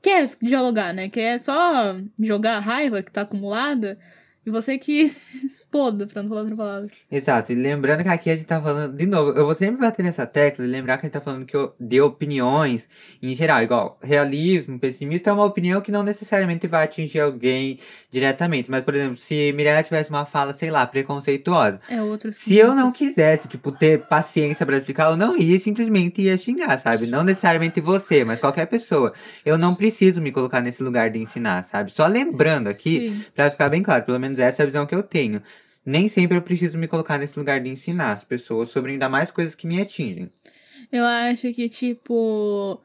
[0.02, 1.08] quer dialogar, né?
[1.08, 3.98] Que é só jogar a raiva que tá acumulada
[4.46, 6.90] e você que se exploda, pra não falar outra palavra.
[7.10, 10.02] Exato, e lembrando que aqui a gente tá falando, de novo, eu vou sempre bater
[10.02, 12.88] nessa tecla e lembrar que a gente tá falando que eu, de opiniões
[13.22, 17.78] em geral, igual realismo, pessimismo é uma opinião que não necessariamente vai atingir alguém
[18.10, 18.70] diretamente.
[18.70, 21.78] Mas, por exemplo, se Mirella tivesse uma fala, sei lá, preconceituosa.
[21.88, 26.22] É outro Se eu não quisesse, tipo, ter paciência para explicar, eu não ia simplesmente
[26.22, 27.06] ia xingar, sabe?
[27.06, 29.12] Não necessariamente você, mas qualquer pessoa.
[29.44, 31.90] Eu não preciso me colocar nesse lugar de ensinar, sabe?
[31.92, 34.94] Só lembrando aqui, para ficar bem claro, pelo menos menos essa é a visão que
[34.94, 35.42] eu tenho.
[35.84, 39.30] Nem sempre eu preciso me colocar nesse lugar de ensinar as pessoas sobre ainda mais
[39.30, 40.30] coisas que me atingem.
[40.92, 42.80] Eu acho que, tipo.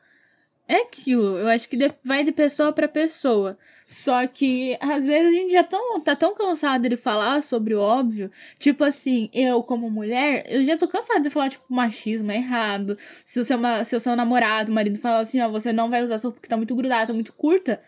[0.66, 3.58] É aquilo, eu acho que vai de pessoa para pessoa.
[3.86, 7.82] Só que às vezes a gente já tão, tá tão cansado de falar sobre o
[7.82, 8.32] óbvio.
[8.58, 12.98] Tipo assim, eu como mulher, eu já tô cansada de falar, tipo, machismo é errado.
[13.26, 16.16] Se o seu, se o seu namorado, marido, fala assim, ó, você não vai usar
[16.16, 17.82] essa porque tá muito grudada, tá muito curta.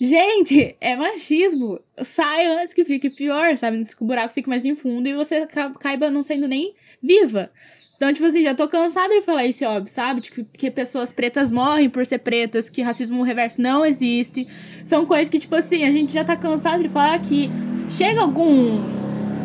[0.00, 1.80] Gente, é machismo.
[2.02, 3.76] Sai antes que fique pior, sabe?
[3.78, 5.46] Antes que o buraco fique mais em fundo e você
[5.78, 7.50] caiba não sendo nem viva.
[7.96, 10.20] Então, tipo assim, já tô cansada de falar isso, óbvio, sabe?
[10.20, 14.48] De que, que pessoas pretas morrem por ser pretas, que racismo reverso não existe.
[14.84, 17.48] São coisas que, tipo assim, a gente já tá cansado de falar que
[17.96, 19.03] chega algum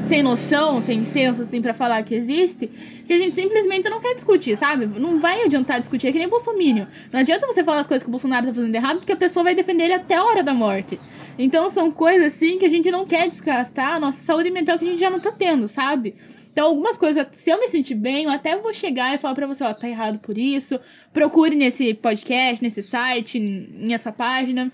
[0.10, 2.68] sem noção, sem senso, assim, para falar que existe,
[3.06, 4.88] que a gente simplesmente não quer discutir, sabe?
[4.88, 6.88] Não vai adiantar discutir, é que nem Bolsonaro.
[7.14, 9.44] Não adianta você falar as coisas que o Bolsonaro tá fazendo errado, porque a pessoa
[9.44, 11.00] vai defender ele até a hora da morte.
[11.38, 14.86] Então são coisas, assim, que a gente não quer desgastar a nossa saúde mental que
[14.86, 16.16] a gente já não tá tendo, sabe?
[16.52, 19.46] Então, algumas coisas, se eu me sentir bem, eu até vou chegar e falar pra
[19.46, 20.80] você, ó, tá errado por isso.
[21.14, 24.72] Procure nesse podcast, nesse site, nessa página.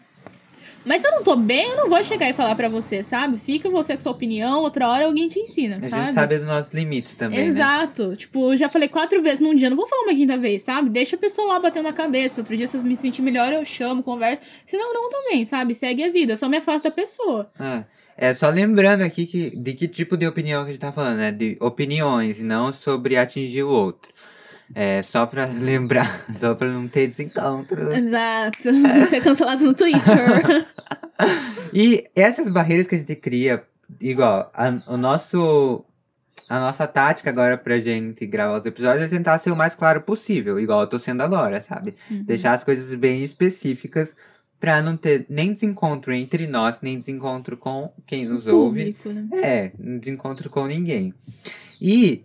[0.86, 3.40] Mas se eu não tô bem, eu não vou chegar e falar para você, sabe?
[3.40, 5.96] Fica você com sua opinião, outra hora alguém te ensina, a sabe?
[5.96, 7.46] A gente sabe dos nossos limites também, né?
[7.46, 8.10] Exato.
[8.10, 8.16] Né?
[8.16, 10.90] Tipo, eu já falei quatro vezes num dia, não vou falar uma quinta vez, sabe?
[10.90, 12.40] Deixa a pessoa lá batendo na cabeça.
[12.40, 14.44] Outro dia, se eu me sentir melhor, eu chamo, converso.
[14.68, 15.74] Se não, não também, sabe?
[15.74, 16.34] Segue a vida.
[16.34, 17.50] Eu só me afasto da pessoa.
[17.60, 17.84] Ah,
[18.16, 21.18] é só lembrando aqui que, de que tipo de opinião que a gente tá falando,
[21.18, 21.32] né?
[21.32, 24.15] De opiniões, e não sobre atingir o outro.
[24.74, 27.94] É, só pra lembrar, só pra não ter desencontros.
[27.94, 28.58] Exato.
[29.10, 30.66] Ser cancelado no Twitter.
[31.74, 33.64] e essas barreiras que a gente cria,
[34.00, 35.84] igual, a, o nosso.
[36.50, 40.02] A nossa tática agora pra gente gravar os episódios é tentar ser o mais claro
[40.02, 41.96] possível, igual eu tô sendo agora, sabe?
[42.12, 42.24] Uhum.
[42.24, 44.14] Deixar as coisas bem específicas
[44.60, 48.94] pra não ter nem desencontro entre nós, nem desencontro com quem nos o ouve.
[48.94, 49.42] Público, né?
[49.42, 51.14] É, desencontro com ninguém.
[51.82, 52.24] E,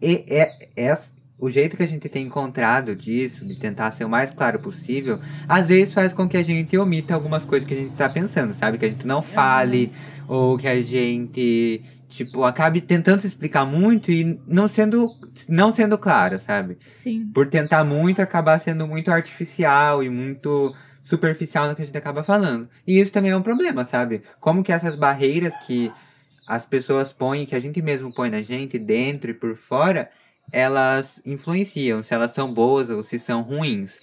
[0.00, 0.98] e, é, é,
[1.38, 5.20] o jeito que a gente tem encontrado disso, de tentar ser o mais claro possível,
[5.48, 8.52] às vezes faz com que a gente omita algumas coisas que a gente tá pensando,
[8.52, 8.76] sabe?
[8.76, 9.92] Que a gente não fale,
[10.28, 10.36] uhum.
[10.36, 15.08] ou que a gente, tipo, acabe tentando se explicar muito e não sendo,
[15.48, 16.76] não sendo claro, sabe?
[16.84, 17.30] Sim.
[17.32, 22.24] Por tentar muito, acabar sendo muito artificial e muito superficial no que a gente acaba
[22.24, 22.68] falando.
[22.84, 24.22] E isso também é um problema, sabe?
[24.40, 25.92] Como que essas barreiras que
[26.48, 30.10] as pessoas põem, que a gente mesmo põe na gente, dentro e por fora,
[30.52, 33.98] elas influenciam se elas são boas ou se são ruins.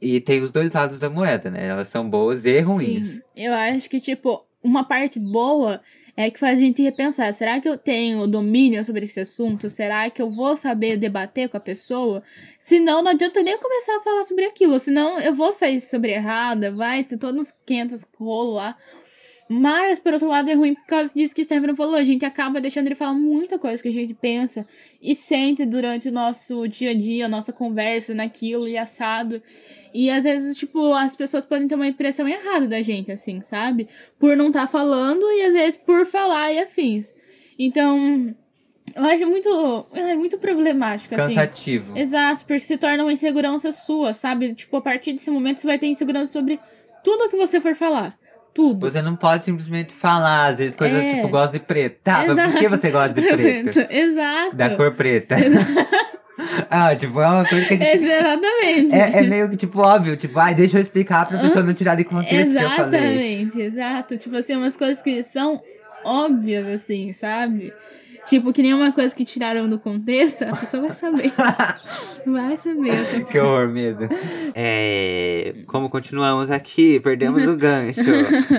[0.00, 1.66] E tem os dois lados da moeda, né?
[1.66, 3.14] Elas são boas e ruins.
[3.14, 5.80] Sim, eu acho que, tipo, uma parte boa
[6.16, 9.68] é que faz a gente repensar: será que eu tenho domínio sobre esse assunto?
[9.68, 12.22] Será que eu vou saber debater com a pessoa?
[12.58, 16.70] Senão, não adianta nem começar a falar sobre aquilo, senão eu vou sair sobre errada,
[16.70, 18.76] vai ter todos uns 500 rolos lá.
[19.52, 21.96] Mas, por outro lado, é ruim por causa disso que o Stefano falou.
[21.96, 24.64] A gente acaba deixando ele falar muita coisa que a gente pensa
[25.02, 29.42] e sente durante o nosso dia a dia, a nossa conversa naquilo e assado.
[29.92, 33.88] E às vezes, tipo, as pessoas podem ter uma impressão errada da gente, assim, sabe?
[34.20, 37.12] Por não estar tá falando e às vezes por falar e afins.
[37.58, 38.32] Então,
[38.94, 41.34] eu acho muito, é muito problemático, assim.
[41.34, 41.98] Cansativo.
[41.98, 44.54] Exato, porque se torna uma insegurança sua, sabe?
[44.54, 46.60] Tipo, a partir desse momento você vai ter insegurança sobre
[47.02, 48.16] tudo que você for falar.
[48.52, 48.90] Tudo.
[48.90, 51.14] Você não pode simplesmente falar, às vezes, coisas é.
[51.14, 52.00] tipo, gosto de preto.
[52.02, 52.36] Tá, Exato.
[52.36, 53.86] mas por que você gosta de preto?
[53.90, 54.56] Exato.
[54.56, 55.36] Da cor preta.
[56.68, 58.04] ah, tipo, é uma coisa que a gente.
[58.04, 58.94] Exatamente.
[58.94, 61.94] É, é meio que, tipo, óbvio, tipo, ai, deixa eu explicar pra pessoa não tirar
[61.94, 63.00] de contexto Exatamente, que eu falei.
[63.00, 64.16] Exatamente, exato.
[64.16, 65.62] Tipo assim, umas coisas que são
[66.04, 67.72] óbvias, assim, sabe?
[68.26, 71.32] Tipo, que nenhuma coisa que tiraram do contexto, a pessoa vai saber.
[72.26, 73.24] vai saber.
[73.24, 74.08] Que horror, medo.
[74.54, 78.02] É, como continuamos aqui, perdemos o gancho.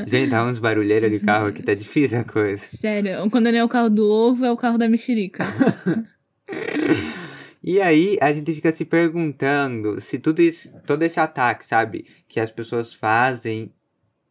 [0.08, 2.64] Gente, tá uns barulheiros de carro aqui, tá difícil a coisa.
[2.64, 5.46] Sério, quando não é o carro do ovo, é o carro da mexerica.
[7.64, 12.40] E aí a gente fica se perguntando se tudo isso, todo esse ataque, sabe, que
[12.40, 13.72] as pessoas fazem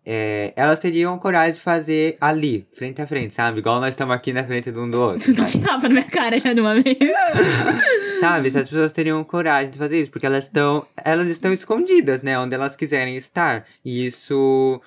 [0.05, 3.59] é, elas teriam coragem de fazer ali, frente a frente, sabe?
[3.59, 5.33] Igual nós estamos aqui na frente de um do outro.
[5.35, 6.97] Não tava na minha cara já de uma vez.
[8.21, 8.51] sabe?
[8.51, 12.39] Se as pessoas teriam coragem de fazer isso, porque elas estão, elas estão escondidas, né?
[12.39, 13.67] Onde elas quiserem estar.
[13.85, 14.81] E isso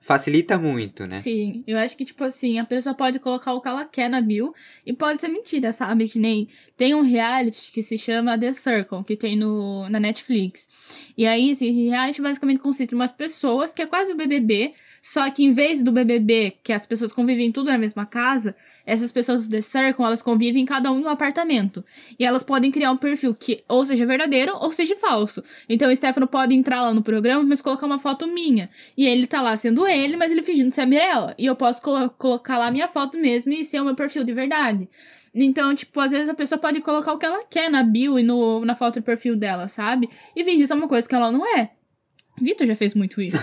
[0.00, 1.20] facilita muito, né?
[1.20, 4.20] Sim, eu acho que, tipo assim, a pessoa pode colocar o que ela quer na
[4.20, 4.54] bio
[4.84, 6.08] e pode ser mentira, sabe?
[6.08, 10.68] Que nem tem um reality que se chama The Circle, que tem no, na Netflix.
[11.16, 14.74] E aí, esse reality basicamente consiste em umas pessoas que é quase o BBB,
[15.08, 19.12] só que em vez do BBB, que as pessoas convivem tudo na mesma casa, essas
[19.12, 21.84] pessoas do The Circle, elas convivem cada um um apartamento.
[22.18, 25.44] E elas podem criar um perfil que ou seja verdadeiro ou seja falso.
[25.68, 28.68] Então o Stefano pode entrar lá no programa, mas colocar uma foto minha.
[28.96, 31.36] E ele tá lá sendo ele, mas ele fingindo ser a Mirella.
[31.38, 34.32] E eu posso colo colocar lá minha foto mesmo e ser o meu perfil de
[34.32, 34.88] verdade.
[35.32, 38.24] Então, tipo, às vezes a pessoa pode colocar o que ela quer na bio e
[38.24, 40.08] no, na foto de perfil dela, sabe?
[40.34, 41.75] E fingir ser uma coisa que ela não é.
[42.40, 43.38] Vitor já fez muito isso.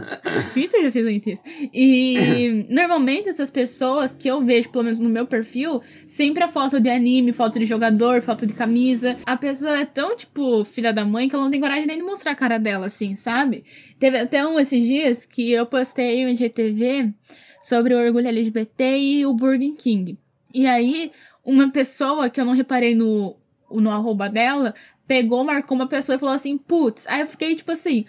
[0.54, 1.42] Vitor já fez muito isso.
[1.72, 6.78] E normalmente essas pessoas que eu vejo, pelo menos no meu perfil, sempre a foto
[6.78, 9.16] de anime, foto de jogador, foto de camisa.
[9.24, 12.02] A pessoa é tão, tipo, filha da mãe que ela não tem coragem nem de
[12.02, 13.64] mostrar a cara dela, assim, sabe?
[13.98, 17.14] Teve até um esses dias que eu postei um GTV
[17.62, 20.18] sobre o orgulho LGBT e o Burger King.
[20.52, 21.10] E aí,
[21.42, 23.36] uma pessoa que eu não reparei no,
[23.70, 24.74] no arroba dela
[25.06, 27.06] pegou, marcou uma pessoa e falou assim, putz.
[27.06, 28.04] Aí eu fiquei, tipo assim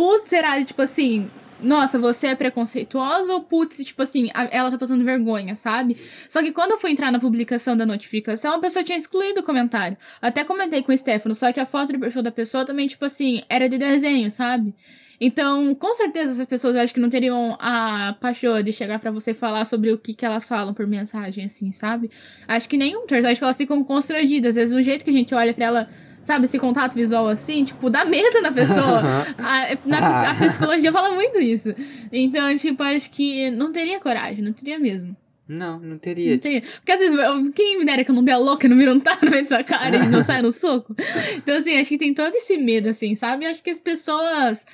[0.00, 1.28] putz, será, tipo assim,
[1.62, 5.94] nossa, você é preconceituosa ou putz, tipo assim, ela tá passando vergonha, sabe?
[6.26, 9.42] Só que quando eu fui entrar na publicação da notificação, a pessoa tinha excluído o
[9.42, 9.98] comentário.
[10.22, 13.04] Até comentei com o Stefano, só que a foto do perfil da pessoa também, tipo
[13.04, 14.74] assim, era de desenho, sabe?
[15.20, 19.10] Então, com certeza essas pessoas eu acho que não teriam a paixão de chegar para
[19.10, 22.10] você falar sobre o que, que elas falam por mensagem, assim, sabe?
[22.48, 24.56] Acho que nenhum, acho que elas ficam constrangidas.
[24.56, 25.90] Às vezes o jeito que a gente olha para ela
[26.24, 29.00] sabe, esse contato visual assim, tipo, dá medo na pessoa.
[29.38, 31.74] a, na, a psicologia fala muito isso.
[32.12, 35.16] Então, tipo, acho que não teria coragem, não teria mesmo.
[35.50, 36.30] Não, não teria.
[36.30, 36.62] Não teria.
[36.62, 37.18] Porque às vezes,
[37.54, 39.42] quem me dera que eu não dê a louca, não vira um tá no meio
[39.42, 40.94] da sua cara e não sai no soco.
[41.36, 43.46] Então, assim, acho que tem todo esse medo, assim, sabe?
[43.46, 44.64] Acho que as pessoas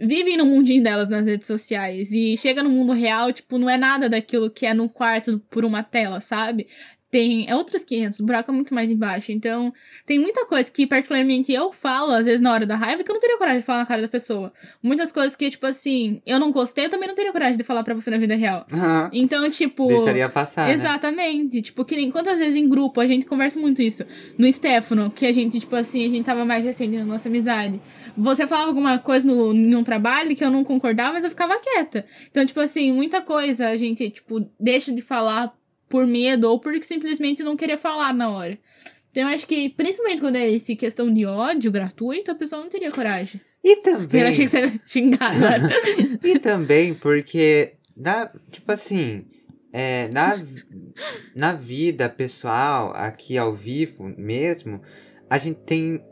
[0.00, 3.76] vivem no mundinho delas nas redes sociais e chega no mundo real, tipo, não é
[3.76, 6.66] nada daquilo que é no quarto por uma tela, sabe?
[7.10, 9.32] Tem é outros 500, o buraco é muito mais embaixo.
[9.32, 9.72] Então,
[10.04, 13.14] tem muita coisa que, particularmente, eu falo, às vezes, na hora da raiva, que eu
[13.14, 14.52] não teria coragem de falar na cara da pessoa.
[14.82, 17.82] Muitas coisas que, tipo assim, eu não gostei, eu também não teria coragem de falar
[17.82, 18.66] pra você na vida real.
[18.72, 19.08] Uhum.
[19.12, 19.88] Então, tipo.
[19.88, 20.66] Deixaria passar.
[20.66, 20.74] Né?
[20.74, 21.56] Exatamente.
[21.56, 21.62] Né?
[21.62, 24.04] Tipo, que nem quantas vezes em grupo a gente conversa muito isso.
[24.36, 27.80] No Stefano, que a gente, tipo assim, a gente tava mais recente na nossa amizade.
[28.16, 32.04] Você falava alguma coisa no, um trabalho que eu não concordava, mas eu ficava quieta.
[32.30, 35.57] Então, tipo assim, muita coisa a gente, tipo, deixa de falar
[35.88, 38.58] por medo ou porque simplesmente não queria falar na hora.
[39.10, 42.68] Então eu acho que, principalmente quando é esse questão de ódio gratuito, a pessoa não
[42.68, 43.40] teria coragem.
[43.62, 44.20] E também.
[44.20, 45.68] Eu achei que você ia xingar agora.
[46.22, 49.26] e também porque, na, tipo assim,
[49.72, 50.34] é, na,
[51.34, 54.80] na vida pessoal, aqui ao vivo mesmo,
[55.28, 56.02] a gente tem.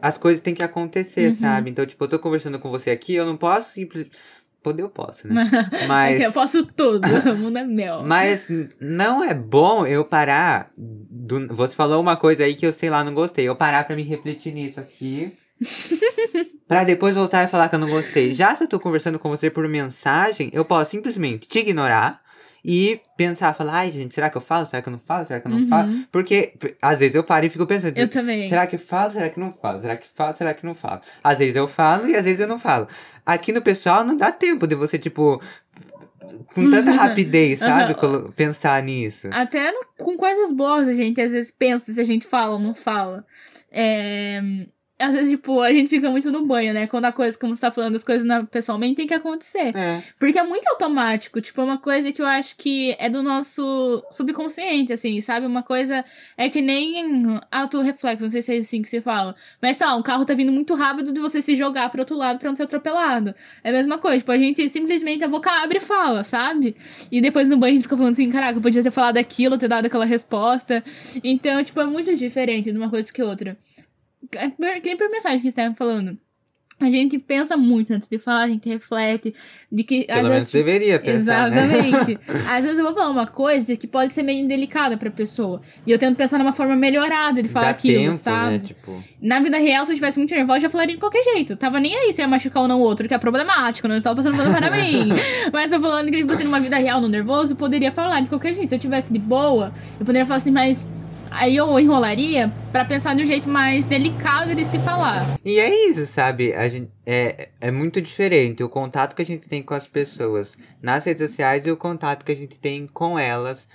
[0.00, 1.34] As coisas têm que acontecer, uhum.
[1.34, 1.70] sabe?
[1.70, 4.16] Então, tipo, eu tô conversando com você aqui, eu não posso simplesmente
[4.62, 5.50] Poder eu posso, né?
[5.88, 6.20] Mas.
[6.20, 8.02] É eu posso tudo, o mundo é meu.
[8.02, 8.46] Mas
[8.80, 10.70] não é bom eu parar.
[10.76, 11.48] Do...
[11.54, 13.48] Você falou uma coisa aí que eu sei lá, não gostei.
[13.48, 15.32] Eu parar pra me refletir nisso aqui.
[16.68, 18.32] pra depois voltar e falar que eu não gostei.
[18.32, 22.20] Já se eu tô conversando com você por mensagem, eu posso simplesmente te ignorar
[22.64, 24.66] e pensar, falar, ai, gente, será que eu falo?
[24.66, 25.24] Será que eu não falo?
[25.26, 25.68] Será que eu não Uhum.
[25.68, 26.04] falo?
[26.12, 28.48] Porque às vezes eu paro e fico pensando, Eu também.
[28.48, 29.12] será que eu falo?
[29.12, 29.80] Será que não falo?
[29.80, 30.36] Será que falo?
[30.36, 31.00] Será que não falo?
[31.24, 32.86] Às vezes eu falo e às vezes eu não falo.
[33.26, 35.42] Aqui no pessoal não dá tempo de você, tipo,
[36.54, 37.94] com tanta rapidez, sabe?
[37.94, 39.28] Colo- Pensar nisso.
[39.32, 42.58] Até no- com coisas boas a gente às vezes pensa se a gente fala ou
[42.60, 43.24] não fala.
[43.70, 44.40] É,
[45.02, 46.86] Às vezes, tipo, a gente fica muito no banho, né?
[46.86, 49.76] Quando a coisa, como você tá falando, as coisas na- pessoalmente tem que acontecer.
[49.76, 50.02] É.
[50.18, 51.40] Porque é muito automático.
[51.40, 55.46] Tipo, é uma coisa que eu acho que é do nosso subconsciente, assim, sabe?
[55.46, 56.04] Uma coisa.
[56.36, 59.34] É que nem autorreflexo, não sei se é assim que se fala.
[59.60, 62.16] Mas, sei lá, um carro tá vindo muito rápido de você se jogar pro outro
[62.16, 63.34] lado pra não ser atropelado.
[63.64, 64.18] É a mesma coisa.
[64.18, 66.76] Tipo, a gente simplesmente a boca abre e fala, sabe?
[67.10, 69.58] E depois no banho a gente fica falando assim, caraca, eu podia ter falado aquilo,
[69.58, 70.82] ter dado aquela resposta.
[71.24, 73.56] Então, tipo, é muito diferente de uma coisa que outra.
[74.32, 76.18] É nem por mensagem que você estava falando.
[76.82, 79.32] A gente pensa muito antes de falar, a gente reflete.
[79.70, 81.64] De que, Pelo menos vezes, deveria pensar, né?
[81.64, 82.18] Exatamente.
[82.48, 85.62] Às vezes eu vou falar uma coisa que pode ser meio indelicada pra pessoa.
[85.86, 88.50] E eu tento pensar numa forma melhorada de falar Dá aquilo, tempo, sabe?
[88.50, 88.58] né?
[88.58, 91.56] Tipo, Na vida real, se eu estivesse muito nervosa, eu já falaria de qualquer jeito.
[91.56, 94.16] Tava nem aí se ia machucar ou não o outro, que é problemático, não estava
[94.16, 95.10] passando para mim.
[95.52, 98.28] Mas tô falando que, tipo assim, numa vida real, no nervoso, eu poderia falar de
[98.28, 98.70] qualquer jeito.
[98.70, 100.88] Se eu tivesse de boa, eu poderia falar assim, mas.
[101.34, 105.38] Aí eu enrolaria pra pensar de um jeito mais delicado de se falar.
[105.44, 106.52] E é isso, sabe?
[106.54, 110.56] A gente, é, é muito diferente o contato que a gente tem com as pessoas
[110.80, 113.66] nas redes sociais e o contato que a gente tem com elas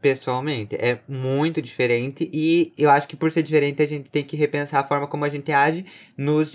[0.00, 0.76] pessoalmente.
[0.76, 4.80] É muito diferente e eu acho que por ser diferente a gente tem que repensar
[4.80, 6.52] a forma como a gente age nos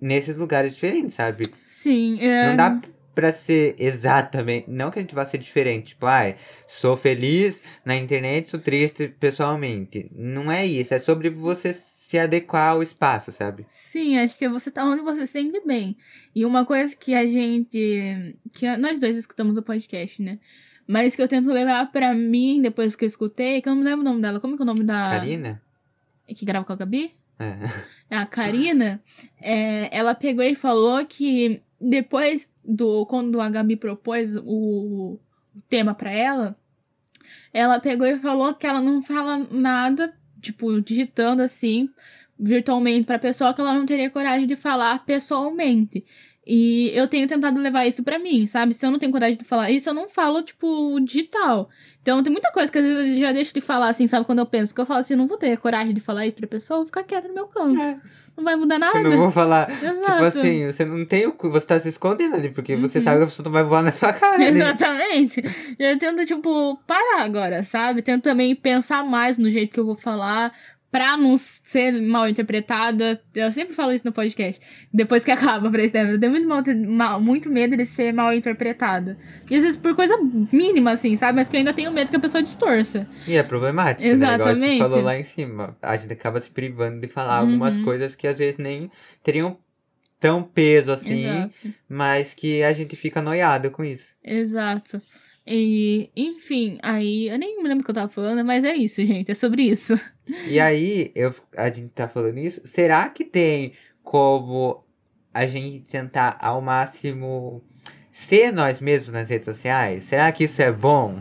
[0.00, 1.46] nesses lugares diferentes, sabe?
[1.64, 2.18] Sim.
[2.20, 2.48] É...
[2.48, 2.80] Não dá
[3.20, 4.70] pra ser exatamente.
[4.70, 9.08] Não que a gente vá ser diferente, tipo, ai, sou feliz na internet, sou triste
[9.08, 10.10] pessoalmente.
[10.14, 13.66] Não é isso, é sobre você se adequar ao espaço, sabe?
[13.68, 15.98] Sim, acho que você tá onde você se sente bem.
[16.34, 18.38] E uma coisa que a gente.
[18.54, 20.38] que nós dois escutamos o podcast, né?
[20.88, 24.00] Mas que eu tento levar pra mim, depois que eu escutei, que eu não lembro
[24.00, 24.40] o nome dela.
[24.40, 25.10] Como que é o nome da.
[25.10, 25.62] Karina?
[26.26, 27.14] Que grava com a Gabi?
[27.38, 28.16] É.
[28.16, 29.00] A Karina,
[29.40, 33.06] é, ela pegou e falou que depois do.
[33.06, 35.20] Quando a Gabi propôs o, o
[35.68, 36.56] tema pra ela,
[37.52, 41.88] ela pegou e falou que ela não fala nada, tipo, digitando assim,
[42.38, 46.04] virtualmente pra pessoa, que ela não teria coragem de falar pessoalmente.
[46.52, 48.74] E eu tenho tentado levar isso pra mim, sabe?
[48.74, 51.68] Se eu não tenho coragem de falar isso, eu não falo, tipo, digital.
[52.02, 54.26] Então tem muita coisa que às vezes eu já deixo de falar, assim, sabe?
[54.26, 54.66] Quando eu penso.
[54.68, 56.86] Porque eu falo assim, não vou ter coragem de falar isso pra pessoa, eu vou
[56.86, 57.76] ficar quieta no meu canto.
[58.36, 58.92] Não vai mudar nada.
[58.92, 59.70] Você não vou falar.
[59.70, 60.00] Exato.
[60.00, 61.32] Tipo assim, você não tem o.
[61.32, 63.04] cu- Você tá se escondendo ali, porque você Uhum.
[63.04, 64.34] sabe que a pessoa não vai voar na sua cara.
[64.34, 64.46] ali.
[64.46, 65.42] Exatamente.
[65.78, 68.02] Eu tento, tipo, parar agora, sabe?
[68.02, 70.52] Tento também pensar mais no jeito que eu vou falar.
[70.90, 73.22] Pra não ser mal interpretada.
[73.34, 74.60] Eu sempre falo isso no podcast.
[74.92, 76.08] Depois que acaba pra Steph.
[76.10, 79.16] Eu tenho muito, mal, mal- muito medo de ser mal interpretada.
[79.48, 80.16] E às vezes por coisa
[80.52, 81.36] mínima, assim, sabe?
[81.36, 83.06] Mas que eu ainda tenho medo que a pessoa distorça.
[83.26, 84.14] E é problemático, né?
[84.14, 84.78] Igual Exatamente.
[84.80, 85.76] falou lá em cima.
[85.80, 87.84] A gente acaba se privando de falar algumas Uhum.
[87.84, 88.90] coisas que às vezes nem
[89.22, 89.56] teriam
[90.18, 91.54] tão peso assim, Exato.
[91.88, 94.08] mas que a gente fica noiado com isso.
[94.22, 95.00] Exato.
[95.52, 99.04] E, enfim, aí eu nem me lembro o que eu tava falando, mas é isso,
[99.04, 99.32] gente.
[99.32, 99.98] É sobre isso.
[100.46, 102.60] E aí, eu, a gente tá falando isso.
[102.64, 104.84] Será que tem como
[105.34, 107.64] a gente tentar ao máximo
[108.12, 110.04] ser nós mesmos nas redes sociais?
[110.04, 111.20] Será que isso é bom?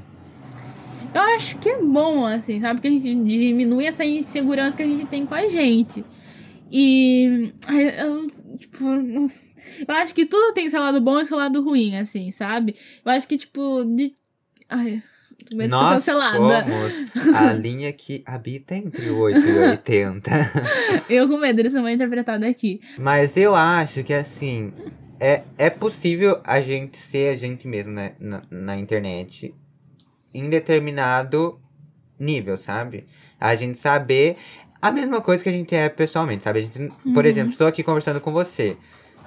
[1.12, 2.76] Eu acho que é bom, assim, sabe?
[2.76, 6.06] Porque a gente diminui essa insegurança que a gente tem com a gente.
[6.72, 7.52] E.
[7.98, 8.28] Eu,
[8.60, 8.86] tipo.
[9.88, 12.76] Eu acho que tudo tem seu lado bom e seu lado ruim, assim, sabe?
[13.06, 13.84] Eu acho que, tipo.
[13.86, 14.14] De...
[14.68, 15.02] Ai.
[15.70, 20.32] Nós somos a linha que habita entre o 8 e o 80.
[21.10, 22.82] Eu com medo de ser mal interpretada aqui.
[22.98, 24.74] Mas eu acho que assim,
[25.20, 29.56] é, é possível a gente ser a gente mesmo né, na, na internet
[30.34, 31.60] em determinado
[32.20, 33.06] nível, sabe?
[33.40, 34.36] A gente saber
[34.82, 36.62] a mesma coisa que a gente é pessoalmente, sabe?
[36.62, 37.32] Gente, por Uhum.
[37.32, 38.78] exemplo, estou aqui conversando com você.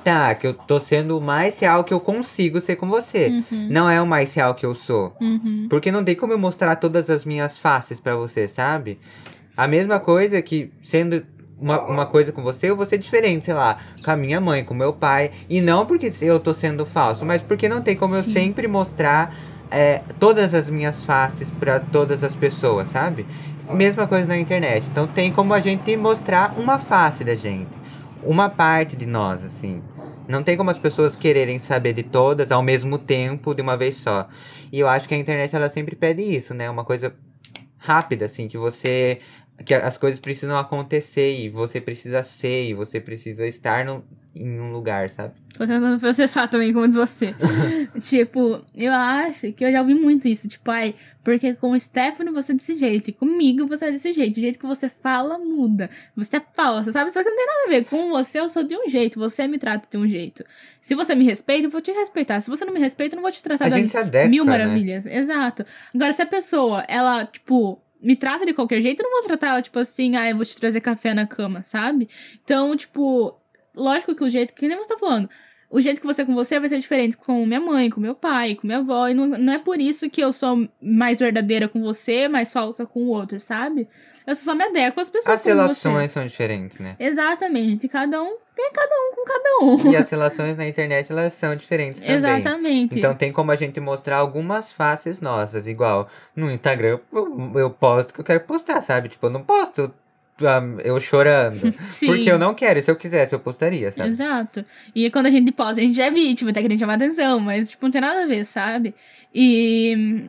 [0.05, 3.29] Tá, que eu tô sendo o mais real que eu consigo ser com você.
[3.29, 3.69] Uhum.
[3.71, 5.15] Não é o mais real que eu sou.
[5.21, 5.67] Uhum.
[5.71, 8.99] Porque não tem como eu mostrar todas as minhas faces pra você, sabe?
[9.57, 11.25] A mesma coisa que sendo
[11.63, 14.65] uma, uma coisa com você, eu vou ser diferente, sei lá, com a minha mãe,
[14.65, 15.31] com meu pai.
[15.49, 18.33] E não porque eu tô sendo falso, mas porque não tem como eu Sim.
[18.33, 19.33] sempre mostrar
[19.71, 23.25] é, todas as minhas faces pra todas as pessoas, sabe?
[23.73, 24.85] Mesma coisa na internet.
[24.91, 27.71] Então tem como a gente mostrar uma face da gente.
[28.23, 29.81] Uma parte de nós, assim.
[30.33, 33.97] Não tem como as pessoas quererem saber de todas ao mesmo tempo, de uma vez
[33.97, 34.27] só.
[34.73, 36.71] E eu acho que a internet ela sempre pede isso, né?
[36.71, 37.15] Uma coisa
[37.77, 39.21] rápida, assim, que você
[39.67, 44.03] que as coisas precisam acontecer e você precisa ser e você precisa estar no,
[44.35, 45.35] em um lugar, sabe?
[45.53, 47.35] Tô tentando processar também, como diz você.
[48.03, 50.49] tipo, eu acho que eu já ouvi muito isso.
[50.49, 54.13] Tipo, ai, porque com o Stefano você é desse jeito, e comigo você é desse
[54.13, 54.39] jeito.
[54.39, 55.91] O jeito que você fala muda.
[56.17, 57.11] Você é falsa, sabe?
[57.11, 57.85] Só que não tem nada a ver.
[57.85, 60.43] Com você eu sou de um jeito, você me trata de um jeito.
[60.81, 62.41] Se você me respeita, eu vou te respeitar.
[62.41, 64.29] Se você não me respeita, eu não vou te tratar A da gente se adequa,
[64.29, 64.51] mil né?
[64.51, 65.05] maravilhas.
[65.07, 65.67] Exato.
[65.95, 69.49] Agora, se a pessoa, ela, tipo, me trata de qualquer jeito, eu não vou tratar
[69.51, 72.09] ela, tipo assim, ah, eu vou te trazer café na cama, sabe?
[72.43, 73.39] Então, tipo,
[73.75, 75.29] lógico que o jeito, que nem você tá falando,
[75.73, 78.15] o jeito que você é com você vai ser diferente com minha mãe, com meu
[78.15, 79.09] pai, com minha avó.
[79.09, 82.85] E não, não é por isso que eu sou mais verdadeira com você, mais falsa
[82.85, 83.89] com o outro, sabe?
[84.27, 86.95] Eu só me adequo às pessoas As relações são diferentes, né?
[86.99, 87.89] Exatamente.
[87.89, 89.93] Cada um tem cada um com cada um.
[89.93, 92.17] E as relações na internet, elas são diferentes também.
[92.17, 92.99] Exatamente.
[92.99, 96.07] Então tem como a gente mostrar algumas faces nossas, igual
[96.37, 99.09] no Instagram eu, eu posto o que eu quero postar, sabe?
[99.09, 99.93] Tipo, eu não posto
[100.85, 101.73] eu chorando.
[101.89, 102.07] Sim.
[102.07, 104.09] Porque eu não quero, se eu quisesse, eu postaria, sabe?
[104.09, 104.65] Exato.
[104.95, 107.85] E quando a gente posta, a gente é vítima, tá querendo chamar atenção, mas, tipo,
[107.87, 108.95] não tem nada a ver, sabe?
[109.35, 109.95] E.
[109.97, 110.29] hum,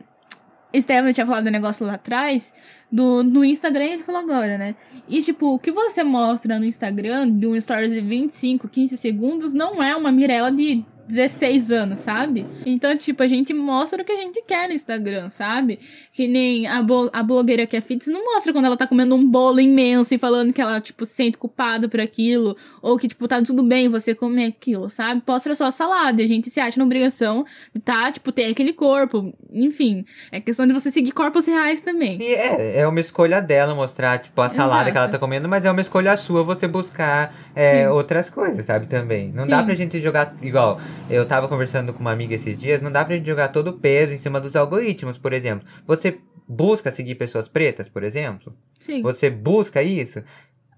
[0.74, 2.52] Estevam tinha falado do negócio lá atrás,
[2.90, 4.74] do, do Instagram, ele falou agora, né?
[5.08, 9.52] E, tipo, o que você mostra no Instagram, de um stories de 25, 15 segundos,
[9.52, 12.46] não é uma Mirella de 16 anos, sabe?
[12.64, 15.78] Então, tipo, a gente mostra o que a gente quer no Instagram, sabe?
[16.12, 19.14] Que nem a, bo- a blogueira que é fitness não mostra quando ela tá comendo
[19.14, 22.56] um bolo imenso e falando que ela, tipo, se sente culpada por aquilo.
[22.80, 25.22] Ou que, tipo, tá tudo bem você comer aquilo, sabe?
[25.26, 26.22] Mostra só a salada.
[26.22, 27.44] E a gente se acha na obrigação
[27.74, 29.32] de tá, tipo, ter aquele corpo.
[29.50, 32.20] Enfim, é questão de você seguir corpos reais também.
[32.20, 34.92] E é, é uma escolha dela mostrar, tipo, a salada Exato.
[34.92, 38.86] que ela tá comendo, mas é uma escolha sua você buscar é, outras coisas, sabe,
[38.86, 39.30] também.
[39.32, 39.66] Não dá Sim.
[39.66, 40.80] pra gente jogar, igual,
[41.10, 43.78] eu tava conversando com uma amiga esses dias, não dá pra gente jogar todo o
[43.78, 45.66] peso em cima dos algoritmos, por exemplo.
[45.86, 46.18] Você
[46.48, 48.56] busca seguir pessoas pretas, por exemplo?
[48.78, 49.02] Sim.
[49.02, 50.22] Você busca isso?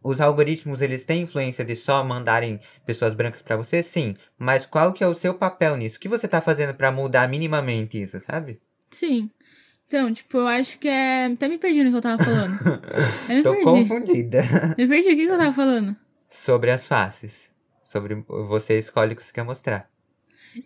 [0.02, 3.82] Os algoritmos, eles têm influência de só mandarem pessoas brancas pra você?
[3.82, 4.14] Sim.
[4.38, 5.96] Mas qual que é o seu papel nisso?
[5.96, 8.60] O que você tá fazendo pra mudar minimamente isso, sabe?
[8.90, 9.28] Sim.
[9.88, 11.26] Então, tipo, eu acho que é.
[11.26, 12.58] Até me perdi no que eu tava falando.
[13.28, 13.64] Eu Tô perdi.
[13.64, 14.42] confundida.
[14.76, 15.08] Me perdi.
[15.08, 15.96] O que que eu tava falando?
[16.28, 17.50] Sobre as faces.
[17.84, 19.88] Sobre você escolhe o que você quer mostrar.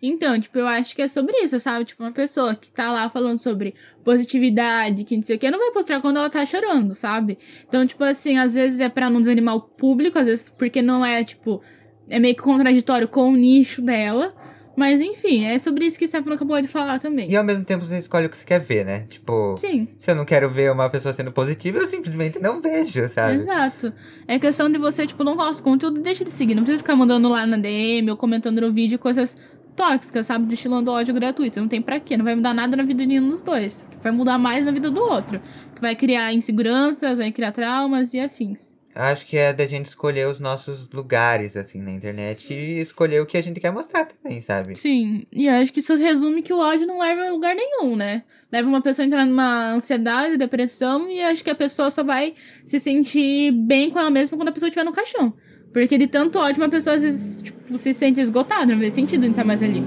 [0.01, 1.85] Então, tipo, eu acho que é sobre isso, sabe?
[1.85, 3.73] Tipo, uma pessoa que tá lá falando sobre
[4.03, 7.37] positividade, que não sei o que, não vai mostrar quando ela tá chorando, sabe?
[7.67, 11.05] Então, tipo assim, às vezes é pra não desanimar o público, às vezes porque não
[11.05, 11.61] é, tipo,
[12.09, 14.33] é meio que contraditório com o nicho dela.
[14.75, 17.29] Mas enfim, é sobre isso que o Stefano acabou de falar também.
[17.29, 19.05] E ao mesmo tempo você escolhe o que você quer ver, né?
[19.09, 23.07] Tipo, Sim, se eu não quero ver uma pessoa sendo positiva, eu simplesmente não vejo,
[23.09, 23.35] sabe?
[23.35, 23.93] exato.
[24.27, 26.55] É questão de você, tipo, não gosta do conteúdo, deixa de seguir.
[26.55, 29.35] Não precisa ficar mandando lá na DM ou comentando no vídeo coisas
[29.75, 30.45] tóxicas, sabe?
[30.45, 31.59] Destilando ódio gratuito.
[31.59, 32.17] Não tem pra quê.
[32.17, 33.85] Não vai mudar nada na vida de nenhum dos dois.
[34.01, 35.41] Vai mudar mais na vida do outro.
[35.79, 38.73] Vai criar inseguranças, vai criar traumas e afins.
[38.93, 43.25] Acho que é da gente escolher os nossos lugares, assim, na internet e escolher o
[43.25, 44.75] que a gente quer mostrar também, sabe?
[44.75, 48.23] Sim, e acho que isso resume que o ódio não leva a lugar nenhum, né?
[48.51, 52.33] Leva uma pessoa a entrar numa ansiedade, depressão, e acho que a pessoa só vai
[52.65, 55.33] se sentir bem com ela mesma quando a pessoa estiver no caixão.
[55.71, 57.41] Porque de tanto ódio, uma pessoa às vezes
[57.71, 59.83] tipo, se sente esgotada, não vê sentido em estar mais ali.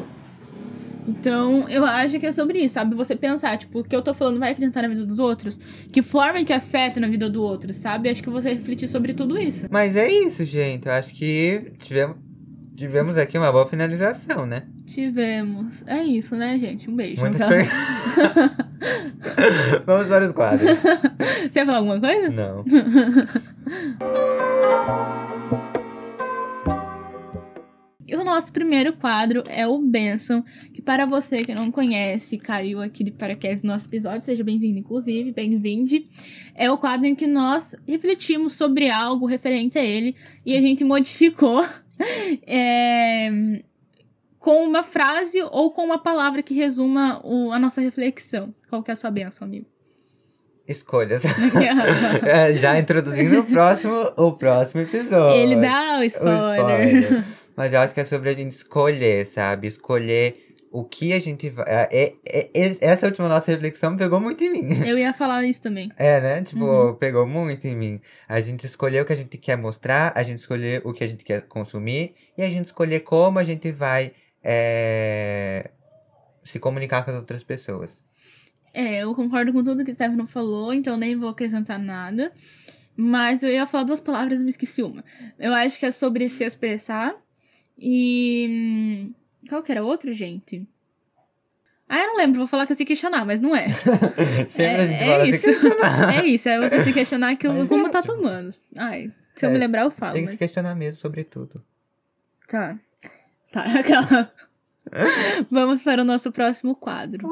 [1.06, 2.94] Então, eu acho que é sobre isso, sabe?
[2.94, 5.60] Você pensar, tipo, o que eu tô falando vai acrescentar na vida dos outros?
[5.92, 8.08] Que forma que afeta na vida do outro, sabe?
[8.08, 9.66] Acho que você refletir sobre tudo isso.
[9.70, 10.86] Mas é isso, gente.
[10.86, 12.16] Eu acho que tivemos,
[12.74, 14.62] tivemos aqui uma boa finalização, né?
[14.86, 15.82] Tivemos.
[15.86, 16.88] É isso, né, gente?
[16.88, 17.20] Um beijo.
[17.20, 17.66] Muitas Então- per...
[19.84, 20.78] Vamos para os quadros.
[20.78, 22.30] Você ia falar alguma coisa?
[22.30, 22.64] Não.
[28.14, 32.80] E o nosso primeiro quadro é o Benção, que para você que não conhece, caiu
[32.80, 36.06] aqui de paraquedas no nosso episódio, seja bem-vindo, inclusive, bem-vinde.
[36.54, 40.14] É o quadro em que nós refletimos sobre algo referente a ele
[40.46, 41.66] e a gente modificou
[42.46, 43.28] é,
[44.38, 48.54] com uma frase ou com uma palavra que resuma o- a nossa reflexão.
[48.70, 49.66] Qual que é a sua benção, amigo?
[50.68, 51.24] Escolhas.
[52.24, 55.36] É, Já introduzindo o próximo, o próximo episódio.
[55.36, 57.24] Ele dá o O spoiler.
[57.56, 59.66] Mas eu acho que é sobre a gente escolher, sabe?
[59.68, 61.64] Escolher o que a gente vai.
[61.68, 61.88] É,
[62.24, 64.68] é- é- essa última nossa reflexão pegou muito em mim.
[64.84, 65.88] Eu ia falar isso também.
[65.96, 66.42] É, né?
[66.42, 66.94] Tipo, Uhum.
[66.96, 68.00] pegou muito em mim.
[68.28, 71.06] A gente escolher o que a gente quer mostrar, a gente escolher o que a
[71.06, 75.70] gente quer consumir e a gente escolher como a gente vai é,
[76.44, 78.02] se comunicar com as outras pessoas.
[78.74, 82.32] É, eu concordo com tudo que o Stefano falou, então nem vou acrescentar nada.
[82.96, 85.04] Mas eu ia falar duas palavras e me esqueci uma.
[85.38, 87.14] Eu acho que é sobre se expressar.
[87.78, 88.46] E.
[88.48, 89.14] hum,
[89.48, 90.66] Qual que era outro, gente?
[91.88, 93.68] Ah, eu não lembro, vou falar que eu se questionar, mas não é.
[94.48, 95.68] Sempre é, fala é se isso.
[96.14, 98.54] É isso, é você se questionar que o Mas rumo é, tá tomando.
[98.76, 100.14] Ai, se eu é, me lembrar, eu falo.
[100.14, 101.62] Tem que se questionar mesmo sobre tudo.
[102.48, 102.78] Tá.
[103.52, 104.32] Tá, aquela.
[105.50, 107.28] Vamos para o nosso próximo quadro.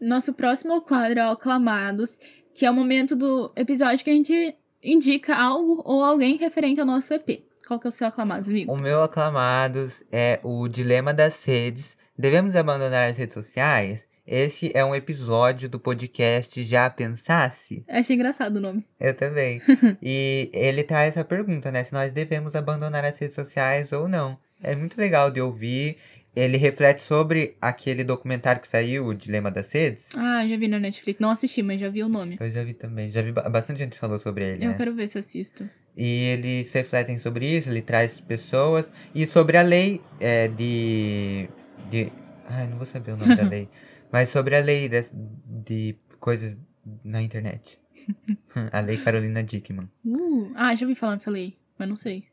[0.00, 2.18] Nosso próximo quadro é o Aclamados,
[2.54, 4.54] que é o momento do episódio que a gente
[4.86, 7.44] indica algo ou alguém referente ao nosso EP.
[7.66, 8.72] Qual que é o seu Aclamados, amigo?
[8.72, 11.96] O meu aclamados é o Dilema das Redes.
[12.16, 14.06] Devemos abandonar as redes sociais?
[14.24, 17.84] Este é um episódio do podcast Já Pensasse?
[17.88, 18.86] Achei engraçado o nome.
[19.00, 19.60] Eu também.
[20.00, 21.82] e ele traz essa pergunta, né?
[21.82, 24.38] Se nós devemos abandonar as redes sociais ou não.
[24.62, 25.98] É muito legal de ouvir.
[26.36, 30.10] Ele reflete sobre aquele documentário que saiu, o Dilema das Redes.
[30.14, 31.18] Ah, já vi na Netflix.
[31.18, 32.36] Não assisti, mas já vi o nome.
[32.38, 33.10] Eu já vi também.
[33.10, 34.76] Já vi ba- bastante gente falou sobre ele, Eu né?
[34.76, 35.68] quero ver se eu assisto.
[35.96, 38.92] E eles refletem sobre isso, ele traz pessoas.
[39.14, 41.48] E sobre a lei é, de,
[41.90, 42.12] de.
[42.50, 43.66] Ai, não vou saber o nome da lei.
[44.12, 46.54] Mas sobre a lei des- de, coisas
[47.02, 47.78] na internet.
[48.72, 49.88] a lei Carolina Dickman.
[50.04, 52.24] Uh, ah, já ouvi falar dessa lei, mas não sei.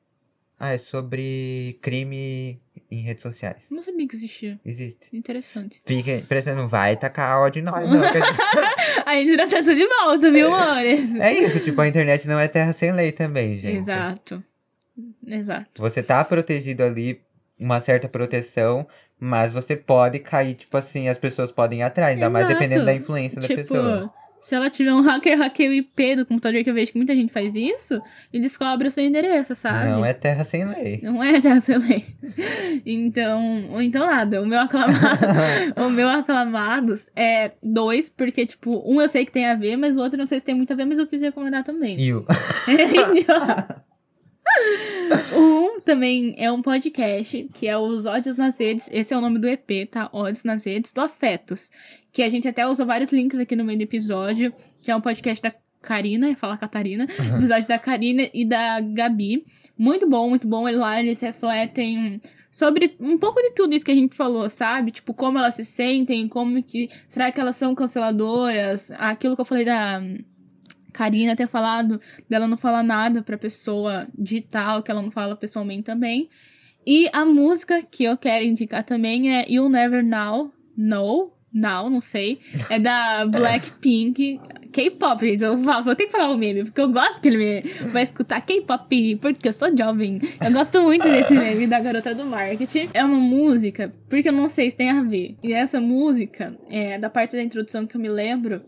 [0.59, 3.67] Ah, é sobre crime em redes sociais.
[3.71, 4.59] Não sabia que existia.
[4.63, 5.07] Existe.
[5.11, 5.81] Interessante.
[5.85, 7.99] Fica, presta, não vai tacar ódio em nós, não.
[8.03, 11.13] a gente- A gente tira acesso de volta, viu, amores?
[11.19, 13.77] é isso, tipo, a internet não é terra sem lei também, gente.
[13.77, 14.43] Exato.
[15.25, 15.81] Exato.
[15.81, 17.19] Você tá protegido ali,
[17.59, 18.87] uma certa proteção,
[19.19, 22.59] mas você pode cair, tipo assim, as pessoas podem ir atrás, ainda mais Exato.
[22.59, 24.13] dependendo da influência da tipo, pessoa.
[24.43, 27.15] Se ela tiver um hacker, hackeia o IP do computador, que eu vejo que muita
[27.15, 29.89] gente faz isso, e descobre o seu endereço, sabe?
[29.89, 30.99] Não é terra sem lei.
[31.01, 32.05] Não é dessa lei.
[32.85, 34.41] Então, ou então nada.
[34.41, 35.25] O meu aclamado,
[35.77, 39.95] o meu aclamados é dois, porque, tipo, um eu sei que tem a ver, mas
[39.95, 41.97] o outro não sei se tem muito a ver, mas eu quis recomendar também.
[41.97, 42.25] E o...
[45.33, 48.89] um também é um podcast, que é os Ódios nas Redes.
[48.91, 50.09] Esse é o nome do EP, tá?
[50.11, 51.71] Ódios nas Redes, do Afetos.
[52.11, 55.01] Que a gente até usou vários links aqui no meio do episódio, que é um
[55.01, 57.03] podcast da Karina, ia falar Catarina,
[57.37, 59.45] episódio da Karina e da Gabi.
[59.77, 60.69] Muito bom, muito bom.
[60.71, 64.91] Lá eles refletem sobre um pouco de tudo isso que a gente falou, sabe?
[64.91, 66.87] Tipo, como elas se sentem, como que.
[67.07, 68.91] Será que elas são canceladoras?
[68.91, 69.99] Aquilo que eu falei da.
[70.93, 75.83] Karina ter falado dela não falar nada pra pessoa digital, que ela não fala pessoalmente
[75.83, 76.29] também.
[76.85, 82.01] E a música que eu quero indicar também é You'll Never Know, Know, Now, não
[82.01, 82.39] sei.
[82.69, 84.39] É da Blackpink.
[84.71, 85.43] K-pop, gente.
[85.43, 88.41] Eu vou ter que falar o meme, porque eu gosto que ele me vai escutar
[88.41, 90.19] K-pop, porque eu sou jovem.
[90.43, 92.89] Eu gosto muito desse meme da garota do marketing.
[92.91, 95.37] É uma música, porque eu não sei se tem a ver.
[95.43, 98.63] E essa música, é, da parte da introdução que eu me lembro,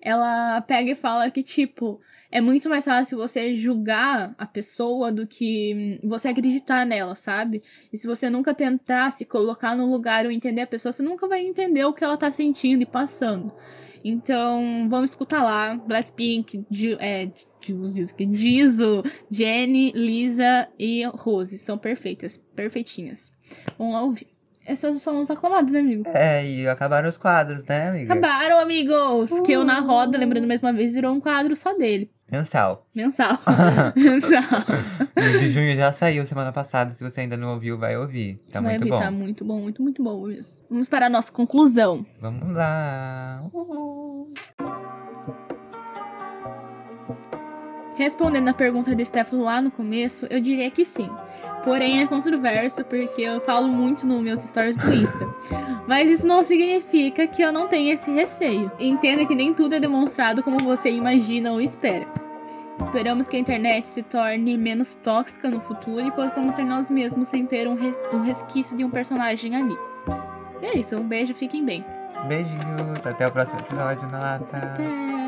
[0.00, 5.26] ela pega e fala que, tipo, é muito mais fácil você julgar a pessoa do
[5.26, 7.62] que você acreditar nela, sabe?
[7.92, 11.26] E se você nunca tentar se colocar no lugar ou entender a pessoa, você nunca
[11.28, 13.52] vai entender o que ela tá sentindo e passando.
[14.02, 15.76] Então, vamos escutar lá.
[15.76, 17.30] Blackpink, Ji- é,
[18.32, 21.58] Jisoo, Jenny, Lisa e Rose.
[21.58, 23.32] São perfeitas, perfeitinhas.
[23.76, 24.28] Vamos lá ouvir.
[24.66, 26.04] Esses são os aclamados, né, amigo?
[26.14, 28.12] É, e acabaram os quadros, né, amiga?
[28.12, 29.30] Acabaram, amigos!
[29.30, 32.10] Porque eu na roda, lembrando mais uma vez, virou um quadro só dele.
[32.30, 32.86] Mensal.
[32.94, 33.38] Mensal.
[33.96, 34.64] Mensal.
[35.16, 36.92] O de junho já saiu semana passada.
[36.92, 38.36] Se você ainda não ouviu, vai ouvir.
[38.52, 39.00] Tá Vai muito ver, bom.
[39.00, 40.52] Tá muito bom, muito, muito bom mesmo.
[40.70, 42.06] Vamos para a nossa conclusão.
[42.20, 43.42] Vamos lá.
[43.52, 44.32] Uhul.
[48.00, 51.10] Respondendo a pergunta de Stefano lá no começo, eu diria que sim.
[51.62, 55.28] Porém, é controverso porque eu falo muito nos meus stories do Insta.
[55.86, 58.72] Mas isso não significa que eu não tenha esse receio.
[58.80, 62.06] Entenda que nem tudo é demonstrado como você imagina ou espera.
[62.78, 67.28] Esperamos que a internet se torne menos tóxica no futuro e possamos ser nós mesmos
[67.28, 69.76] sem ter um, res- um resquício de um personagem ali.
[70.62, 71.84] E é isso, um beijo, fiquem bem.
[72.26, 73.04] Beijinhos.
[73.04, 74.56] Até o próximo episódio na lata.
[74.56, 75.19] Até.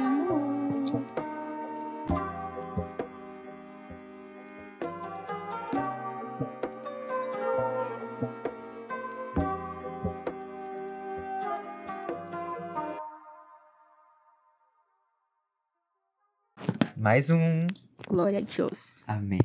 [17.02, 17.66] Mais um.
[18.06, 19.02] Glória a Deus.
[19.08, 19.40] Amém.